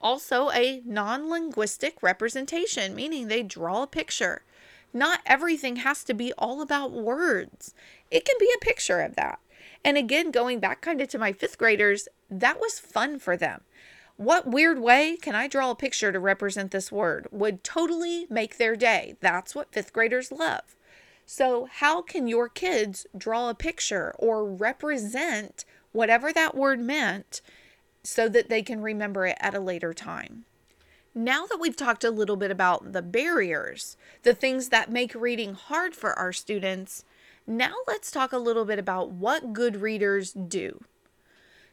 Also, 0.00 0.50
a 0.50 0.82
non 0.84 1.28
linguistic 1.28 2.02
representation, 2.02 2.94
meaning 2.94 3.28
they 3.28 3.42
draw 3.42 3.82
a 3.82 3.86
picture. 3.86 4.42
Not 4.92 5.20
everything 5.26 5.76
has 5.76 6.04
to 6.04 6.14
be 6.14 6.32
all 6.34 6.60
about 6.60 6.92
words, 6.92 7.74
it 8.10 8.24
can 8.24 8.36
be 8.38 8.52
a 8.54 8.64
picture 8.64 9.00
of 9.00 9.16
that. 9.16 9.38
And 9.84 9.96
again, 9.96 10.30
going 10.30 10.60
back 10.60 10.80
kind 10.80 11.00
of 11.00 11.08
to 11.08 11.18
my 11.18 11.32
fifth 11.32 11.58
graders, 11.58 12.08
that 12.30 12.60
was 12.60 12.78
fun 12.78 13.18
for 13.18 13.36
them. 13.36 13.62
What 14.16 14.46
weird 14.46 14.78
way 14.78 15.16
can 15.16 15.34
I 15.34 15.48
draw 15.48 15.70
a 15.70 15.74
picture 15.74 16.12
to 16.12 16.20
represent 16.20 16.70
this 16.70 16.92
word? 16.92 17.26
Would 17.32 17.64
totally 17.64 18.26
make 18.30 18.56
their 18.56 18.76
day. 18.76 19.16
That's 19.20 19.54
what 19.54 19.72
fifth 19.72 19.92
graders 19.92 20.30
love. 20.30 20.76
So, 21.24 21.66
how 21.70 22.02
can 22.02 22.28
your 22.28 22.48
kids 22.48 23.06
draw 23.16 23.48
a 23.48 23.54
picture 23.54 24.14
or 24.18 24.44
represent 24.44 25.64
whatever 25.92 26.32
that 26.32 26.54
word 26.54 26.80
meant 26.80 27.40
so 28.02 28.28
that 28.28 28.48
they 28.48 28.62
can 28.62 28.82
remember 28.82 29.26
it 29.26 29.38
at 29.40 29.54
a 29.54 29.60
later 29.60 29.94
time? 29.94 30.44
Now 31.14 31.46
that 31.46 31.60
we've 31.60 31.76
talked 31.76 32.04
a 32.04 32.10
little 32.10 32.36
bit 32.36 32.50
about 32.50 32.92
the 32.92 33.02
barriers, 33.02 33.96
the 34.22 34.34
things 34.34 34.68
that 34.70 34.90
make 34.90 35.14
reading 35.14 35.54
hard 35.54 35.94
for 35.94 36.18
our 36.18 36.32
students, 36.32 37.04
now 37.46 37.74
let's 37.86 38.10
talk 38.10 38.32
a 38.32 38.38
little 38.38 38.64
bit 38.64 38.78
about 38.78 39.10
what 39.10 39.52
good 39.52 39.76
readers 39.76 40.32
do. 40.32 40.80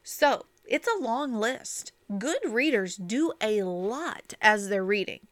So, 0.03 0.45
it's 0.65 0.87
a 0.87 1.03
long 1.03 1.33
list. 1.33 1.91
Good 2.17 2.39
readers 2.45 2.95
do 2.95 3.33
a 3.41 3.63
lot 3.63 4.33
as 4.41 4.69
they're 4.69 4.85
reading. 4.85 5.27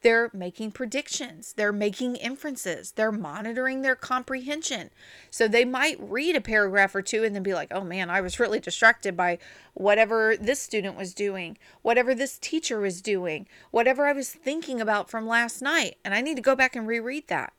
They're 0.00 0.30
making 0.32 0.72
predictions, 0.72 1.54
they're 1.54 1.72
making 1.72 2.16
inferences, 2.16 2.92
they're 2.92 3.10
monitoring 3.10 3.82
their 3.82 3.96
comprehension. 3.96 4.90
So 5.30 5.48
they 5.48 5.64
might 5.64 5.96
read 6.00 6.36
a 6.36 6.40
paragraph 6.40 6.94
or 6.94 7.02
two 7.02 7.24
and 7.24 7.34
then 7.34 7.42
be 7.42 7.54
like, 7.54 7.72
oh 7.72 7.82
man, 7.82 8.08
I 8.08 8.20
was 8.20 8.38
really 8.38 8.60
distracted 8.60 9.16
by 9.16 9.38
whatever 9.74 10.36
this 10.36 10.60
student 10.60 10.96
was 10.96 11.14
doing, 11.14 11.58
whatever 11.82 12.14
this 12.14 12.38
teacher 12.38 12.78
was 12.78 13.02
doing, 13.02 13.48
whatever 13.72 14.06
I 14.06 14.12
was 14.12 14.30
thinking 14.30 14.80
about 14.80 15.10
from 15.10 15.26
last 15.26 15.60
night, 15.60 15.96
and 16.04 16.14
I 16.14 16.20
need 16.20 16.36
to 16.36 16.42
go 16.42 16.54
back 16.54 16.76
and 16.76 16.86
reread 16.86 17.26
that. 17.28 17.52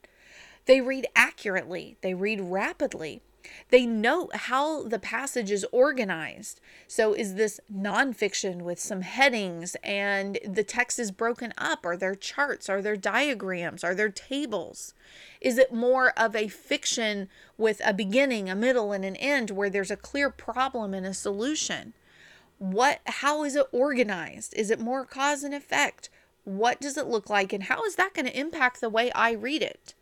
They 0.70 0.82
read 0.82 1.08
accurately, 1.16 1.98
they 2.02 2.14
read 2.14 2.40
rapidly. 2.42 3.24
They 3.72 3.88
note 3.88 4.36
how 4.36 4.84
the 4.84 5.00
passage 5.00 5.50
is 5.50 5.66
organized. 5.72 6.62
So, 6.88 7.14
is 7.14 7.34
this 7.34 7.60
nonfiction 7.74 8.62
with 8.62 8.80
some 8.80 9.02
headings 9.02 9.76
and 9.84 10.38
the 10.46 10.64
text 10.64 11.00
is 11.00 11.10
broken 11.10 11.56
up? 11.58 11.88
Are 11.88 11.98
there 11.98 12.14
charts? 12.14 12.70
Are 12.70 12.84
there 12.84 12.96
diagrams? 12.96 13.84
Are 13.84 13.96
there 13.96 14.10
tables? 14.10 14.94
Is 15.42 15.58
it 15.58 15.74
more 15.74 16.12
of 16.16 16.36
a 16.36 16.48
fiction 16.48 17.30
with 17.58 17.82
a 17.84 17.92
beginning, 17.92 18.48
a 18.48 18.54
middle, 18.54 18.92
and 18.92 19.04
an 19.04 19.16
end 19.16 19.50
where 19.50 19.72
there's 19.72 19.90
a 19.90 19.98
clear 19.98 20.30
problem 20.30 20.94
and 20.94 21.08
a 21.08 21.16
solution? 21.16 21.94
What 22.60 23.00
how 23.08 23.44
is 23.44 23.56
it 23.56 23.66
organized? 23.72 24.54
Is 24.54 24.70
it 24.70 24.80
more 24.80 25.04
cause 25.04 25.44
and 25.44 25.56
effect? 25.56 26.12
What 26.44 26.80
does 26.80 26.96
it 26.96 27.08
look 27.08 27.28
like 27.28 27.54
and 27.54 27.64
how 27.64 27.84
is 27.86 27.96
that 27.96 28.14
going 28.14 28.28
to 28.28 28.40
impact 28.40 28.82
the 28.82 28.90
way 28.90 29.12
I 29.14 29.32
read 29.32 29.64
it? 29.64 29.96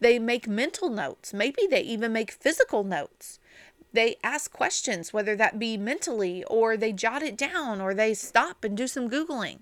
They 0.00 0.18
make 0.18 0.48
mental 0.48 0.88
notes. 0.88 1.32
Maybe 1.32 1.66
they 1.68 1.82
even 1.82 2.12
make 2.12 2.32
physical 2.32 2.84
notes. 2.84 3.38
They 3.92 4.16
ask 4.22 4.52
questions, 4.52 5.12
whether 5.12 5.36
that 5.36 5.58
be 5.58 5.76
mentally 5.76 6.44
or 6.44 6.76
they 6.76 6.92
jot 6.92 7.22
it 7.22 7.36
down 7.36 7.80
or 7.80 7.92
they 7.92 8.14
stop 8.14 8.64
and 8.64 8.76
do 8.76 8.86
some 8.86 9.10
Googling. 9.10 9.60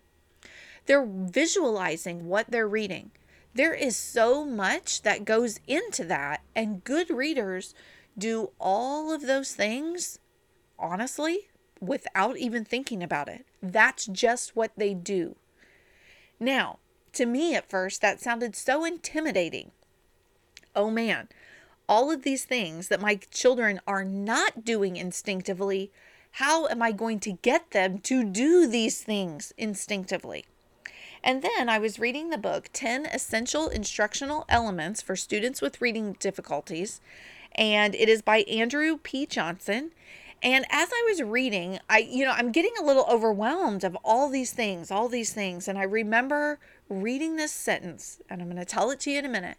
They're 0.86 1.06
visualizing 1.06 2.26
what 2.26 2.50
they're 2.50 2.68
reading. 2.68 3.10
There 3.54 3.74
is 3.74 3.96
so 3.96 4.44
much 4.44 5.02
that 5.02 5.24
goes 5.24 5.58
into 5.66 6.04
that, 6.04 6.42
and 6.54 6.84
good 6.84 7.10
readers 7.10 7.74
do 8.16 8.50
all 8.60 9.12
of 9.12 9.22
those 9.22 9.54
things 9.54 10.18
honestly 10.78 11.48
without 11.80 12.36
even 12.36 12.64
thinking 12.64 13.02
about 13.02 13.28
it. 13.28 13.46
That's 13.62 14.06
just 14.06 14.54
what 14.54 14.72
they 14.76 14.94
do. 14.94 15.36
Now, 16.38 16.78
to 17.14 17.26
me 17.26 17.54
at 17.54 17.68
first, 17.68 18.00
that 18.02 18.20
sounded 18.20 18.54
so 18.54 18.84
intimidating 18.84 19.72
oh 20.74 20.90
man, 20.90 21.28
all 21.88 22.10
of 22.10 22.22
these 22.22 22.44
things 22.44 22.88
that 22.88 23.00
my 23.00 23.16
children 23.30 23.80
are 23.86 24.04
not 24.04 24.64
doing 24.64 24.96
instinctively, 24.96 25.90
how 26.32 26.66
am 26.66 26.82
I 26.82 26.92
going 26.92 27.20
to 27.20 27.32
get 27.32 27.70
them 27.70 27.98
to 28.00 28.22
do 28.22 28.66
these 28.66 29.02
things 29.02 29.52
instinctively? 29.56 30.44
And 31.22 31.42
then 31.42 31.68
I 31.68 31.78
was 31.78 31.98
reading 31.98 32.30
the 32.30 32.38
book 32.38 32.68
10 32.72 33.06
Essential 33.06 33.68
Instructional 33.68 34.44
Elements 34.48 35.02
for 35.02 35.16
Students 35.16 35.60
with 35.60 35.80
Reading 35.80 36.12
Difficulties, 36.20 37.00
and 37.52 37.94
it 37.94 38.08
is 38.08 38.22
by 38.22 38.38
Andrew 38.42 38.98
P. 38.98 39.26
Johnson. 39.26 39.90
And 40.40 40.64
as 40.70 40.90
I 40.92 41.04
was 41.08 41.20
reading, 41.20 41.80
I 41.90 41.98
you 41.98 42.24
know, 42.24 42.30
I'm 42.30 42.52
getting 42.52 42.72
a 42.78 42.84
little 42.84 43.04
overwhelmed 43.10 43.82
of 43.82 43.96
all 44.04 44.28
these 44.28 44.52
things, 44.52 44.92
all 44.92 45.08
these 45.08 45.32
things, 45.32 45.66
and 45.66 45.76
I 45.76 45.82
remember 45.82 46.60
reading 46.88 47.34
this 47.34 47.52
sentence, 47.52 48.20
and 48.30 48.40
I'm 48.40 48.48
going 48.48 48.58
to 48.58 48.64
tell 48.64 48.90
it 48.90 49.00
to 49.00 49.10
you 49.10 49.18
in 49.18 49.24
a 49.24 49.28
minute, 49.28 49.56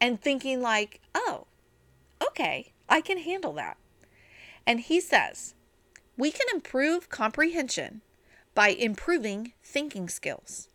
and 0.00 0.20
thinking 0.20 0.60
like, 0.60 1.00
"Oh, 1.14 1.46
okay, 2.22 2.72
I 2.88 3.00
can 3.00 3.18
handle 3.18 3.52
that." 3.54 3.76
And 4.66 4.80
he 4.80 5.00
says, 5.00 5.54
"We 6.16 6.30
can 6.30 6.46
improve 6.52 7.08
comprehension 7.08 8.02
by 8.54 8.68
improving 8.68 9.52
thinking 9.62 10.08
skills." 10.08 10.68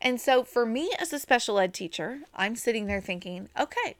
And 0.00 0.20
so 0.20 0.44
for 0.44 0.66
me 0.66 0.92
as 0.98 1.12
a 1.12 1.18
special 1.18 1.58
ed 1.58 1.72
teacher, 1.72 2.20
I'm 2.34 2.56
sitting 2.56 2.86
there 2.86 3.00
thinking, 3.00 3.48
okay, 3.58 3.96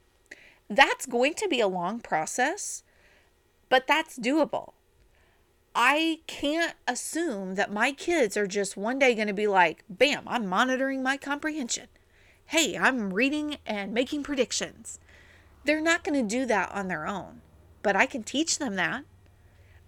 that's 0.69 1.07
going 1.07 1.35
to 1.35 1.49
be 1.49 1.61
a 1.61 1.69
long 1.69 2.01
process, 2.01 2.83
but 3.69 3.87
that's 3.87 4.19
doable. 4.19 4.73
I 5.75 6.21
can't 6.27 6.75
assume 6.87 7.55
that 7.57 7.73
my 7.73 7.93
kids 7.93 8.37
are 8.37 8.47
just 8.47 8.77
one 8.77 8.99
day 8.99 9.15
going 9.15 9.27
to 9.27 9.35
be 9.35 9.47
like, 9.47 9.85
bam, 9.89 10.25
I'm 10.27 10.47
monitoring 10.47 11.03
my 11.03 11.17
comprehension. 11.17 11.89
Hey, 12.51 12.79
I'm 12.79 13.13
reading 13.13 13.57
and 13.67 13.93
making 13.93 14.23
predictions. 14.23 15.01
They're 15.65 15.81
not 15.81 16.05
going 16.05 16.29
to 16.29 16.37
do 16.37 16.47
that 16.47 16.71
on 16.71 16.87
their 16.87 17.05
own, 17.05 17.41
but 17.83 17.97
I 17.97 18.07
can 18.07 18.23
teach 18.23 18.59
them 18.59 18.77
that. 18.77 19.03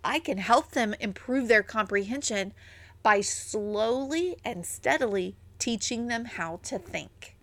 I 0.03 0.19
can 0.19 0.39
help 0.39 0.73
them 0.73 0.93
improve 0.99 1.47
their 1.47 1.63
comprehension 1.63 2.53
by 3.01 3.21
slowly 3.21 4.39
and 4.45 4.67
steadily 4.67 5.37
teaching 5.61 6.09
them 6.09 6.25
how 6.25 6.59
to 6.65 6.81
think. 6.81 7.37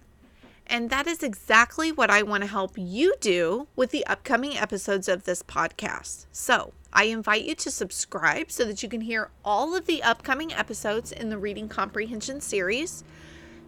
And 0.68 0.90
that 0.90 1.08
is 1.08 1.24
exactly 1.24 1.94
what 1.94 2.10
I 2.10 2.22
want 2.22 2.44
to 2.44 2.50
help 2.50 2.74
you 2.76 3.16
do 3.22 3.68
with 3.78 3.92
the 3.92 4.06
upcoming 4.08 4.58
episodes 4.58 5.08
of 5.08 5.24
this 5.24 5.42
podcast. 5.42 6.26
So, 6.34 6.74
I 6.92 7.06
invite 7.06 7.46
you 7.46 7.56
to 7.56 7.72
subscribe 7.72 8.52
so 8.52 8.66
that 8.66 8.84
you 8.84 8.90
can 8.90 9.02
hear 9.02 9.30
all 9.46 9.76
of 9.78 9.86
the 9.86 10.04
upcoming 10.04 10.52
episodes 10.52 11.14
in 11.14 11.30
the 11.30 11.38
Reading 11.38 11.70
Comprehension 11.70 12.42
series. 12.42 13.06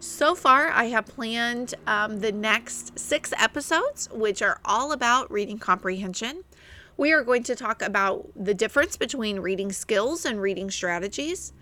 So 0.00 0.34
far, 0.34 0.68
I 0.68 0.84
have 0.84 1.06
planned 1.06 1.74
um, 1.86 2.20
the 2.20 2.32
next 2.32 2.98
six 2.98 3.32
episodes, 3.36 4.08
which 4.12 4.42
are 4.42 4.60
all 4.64 4.92
about 4.92 5.30
reading 5.30 5.58
comprehension. 5.58 6.44
We 6.96 7.12
are 7.12 7.22
going 7.22 7.42
to 7.44 7.56
talk 7.56 7.82
about 7.82 8.28
the 8.36 8.54
difference 8.54 8.96
between 8.96 9.40
reading 9.40 9.72
skills 9.72 10.24
and 10.24 10.40
reading 10.40 10.70
strategies 10.70 11.52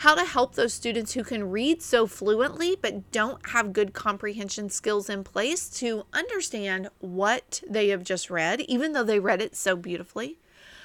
how 0.00 0.14
to 0.14 0.24
help 0.24 0.54
those 0.54 0.72
students 0.72 1.12
who 1.12 1.22
can 1.22 1.50
read 1.50 1.82
so 1.82 2.06
fluently 2.06 2.74
but 2.80 3.12
don't 3.12 3.50
have 3.50 3.74
good 3.74 3.92
comprehension 3.92 4.70
skills 4.70 5.10
in 5.10 5.22
place 5.22 5.68
to 5.68 6.06
understand 6.14 6.88
what 7.00 7.62
they 7.68 7.88
have 7.88 8.02
just 8.02 8.30
read, 8.30 8.62
even 8.62 8.92
though 8.92 9.04
they 9.04 9.20
read 9.20 9.42
it 9.42 9.54
so 9.54 9.76
beautifully. 9.76 10.38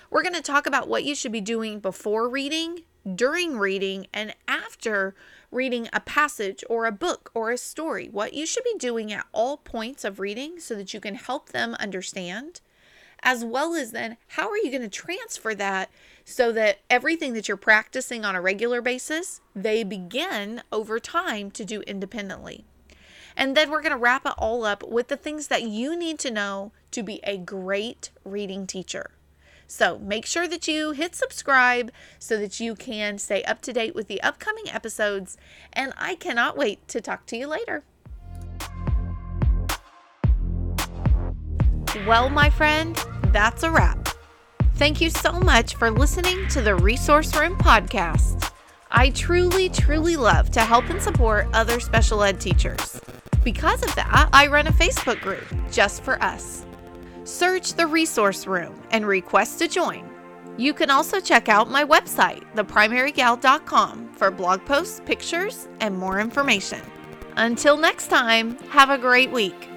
We're 0.10 0.22
going 0.22 0.36
to 0.36 0.42
talk 0.42 0.68
about 0.68 0.90
what 0.90 1.06
you 1.06 1.16
should 1.16 1.32
be 1.32 1.40
doing 1.40 1.80
before 1.80 2.28
reading, 2.28 2.84
during 3.16 3.58
reading, 3.58 4.08
and 4.14 4.36
after 4.50 5.16
reading 5.56 5.88
a 5.94 6.02
passage 6.02 6.64
or 6.70 6.86
a 6.86 6.92
book 6.92 7.32
or 7.34 7.50
a 7.50 7.58
story. 7.58 8.10
What 8.12 8.34
you 8.34 8.46
should 8.46 8.66
be 8.66 8.76
doing 8.78 9.12
at 9.12 9.26
all 9.32 9.58
points 9.58 10.04
of 10.04 10.20
reading 10.20 10.60
so 10.60 10.76
that 10.76 10.94
you 10.94 11.00
can 11.00 11.16
help 11.16 11.50
them 11.50 11.76
understand 11.76 12.60
as 13.24 13.44
well 13.44 13.74
as 13.74 13.92
then 13.92 14.18
how 14.28 14.50
are 14.50 14.58
you 14.58 14.70
going 14.70 14.82
to 14.82 14.90
transfer 14.90 15.56
that 15.56 15.90
so 16.26 16.52
that 16.52 16.80
everything 16.90 17.34
that 17.34 17.48
you're 17.48 17.58
practicing 17.58 18.26
on 18.26 18.36
a 18.36 18.42
regular 18.42 18.82
basis, 18.82 19.42
they 19.56 19.84
begin 19.84 20.62
over 20.72 21.00
time 21.00 21.50
to 21.52 21.66
do 21.66 21.82
independently. 21.82 22.66
And 23.38 23.56
then 23.56 23.70
we're 23.70 23.82
going 23.82 23.92
to 23.92 23.98
wrap 23.98 24.26
it 24.26 24.34
all 24.38 24.64
up 24.64 24.88
with 24.88 25.08
the 25.08 25.18
things 25.18 25.48
that 25.48 25.64
you 25.64 25.98
need 25.98 26.20
to 26.20 26.32
know 26.32 26.72
to 26.92 27.02
be 27.02 27.20
a 27.24 27.38
great 27.38 28.12
reading 28.24 28.68
teacher. 28.68 29.12
So 29.68 29.98
make 30.00 30.26
sure 30.26 30.48
that 30.48 30.68
you 30.68 30.92
hit 30.92 31.16
subscribe 31.16 31.92
so 32.20 32.38
that 32.38 32.60
you 32.60 32.76
can 32.76 33.18
stay 33.18 33.44
up 33.44 33.62
to 33.62 33.74
date 33.74 33.96
with 33.96 34.08
the 34.08 34.22
upcoming 34.22 34.70
episodes. 34.70 35.38
And 35.74 35.94
I 35.98 36.16
cannot 36.16 36.58
wait 36.58 36.88
to 36.90 37.02
talk 37.02 37.26
to 37.28 37.38
you 37.38 37.48
later. 37.48 37.84
Well, 42.06 42.30
my 42.30 42.50
friend, 42.50 42.96
that's 43.32 43.64
a 43.64 43.72
wrap. 43.72 44.10
Thank 44.76 45.00
you 45.00 45.10
so 45.10 45.32
much 45.40 45.76
for 45.76 45.90
listening 45.90 46.48
to 46.50 46.62
the 46.62 46.76
Resource 46.76 47.36
Room 47.36 47.56
podcast. 47.56 48.52
I 48.92 49.10
truly, 49.10 49.70
truly 49.70 50.16
love 50.16 50.52
to 50.52 50.62
help 50.62 50.90
and 50.90 51.02
support 51.02 51.48
other 51.54 51.80
special 51.80 52.24
ed 52.24 52.40
teachers. 52.40 53.00
Because 53.44 53.84
of 53.84 53.96
that, 53.96 54.30
I 54.34 54.48
run 54.48 54.68
a 54.68 54.72
Facebook 54.72 55.22
group 55.22 55.46
just 55.72 56.04
for 56.04 56.22
us. 56.22 56.66
Search 57.26 57.74
the 57.74 57.88
Resource 57.88 58.48
Room 58.48 58.82
and 58.92 59.06
request 59.06 59.60
to 59.60 59.68
join. 59.68 60.10
You 60.58 60.74
can 60.74 60.90
also 60.90 61.20
check 61.20 61.50
out 61.50 61.70
my 61.70 61.84
website, 61.84 62.44
theprimarygal.com, 62.54 64.14
for 64.14 64.32
blog 64.32 64.64
posts, 64.64 65.02
pictures, 65.06 65.68
and 65.82 65.98
more 65.98 66.20
information. 66.20 66.80
Until 67.36 67.76
next 67.76 68.08
time, 68.08 68.58
have 68.70 68.90
a 68.90 68.98
great 68.98 69.32
week. 69.32 69.70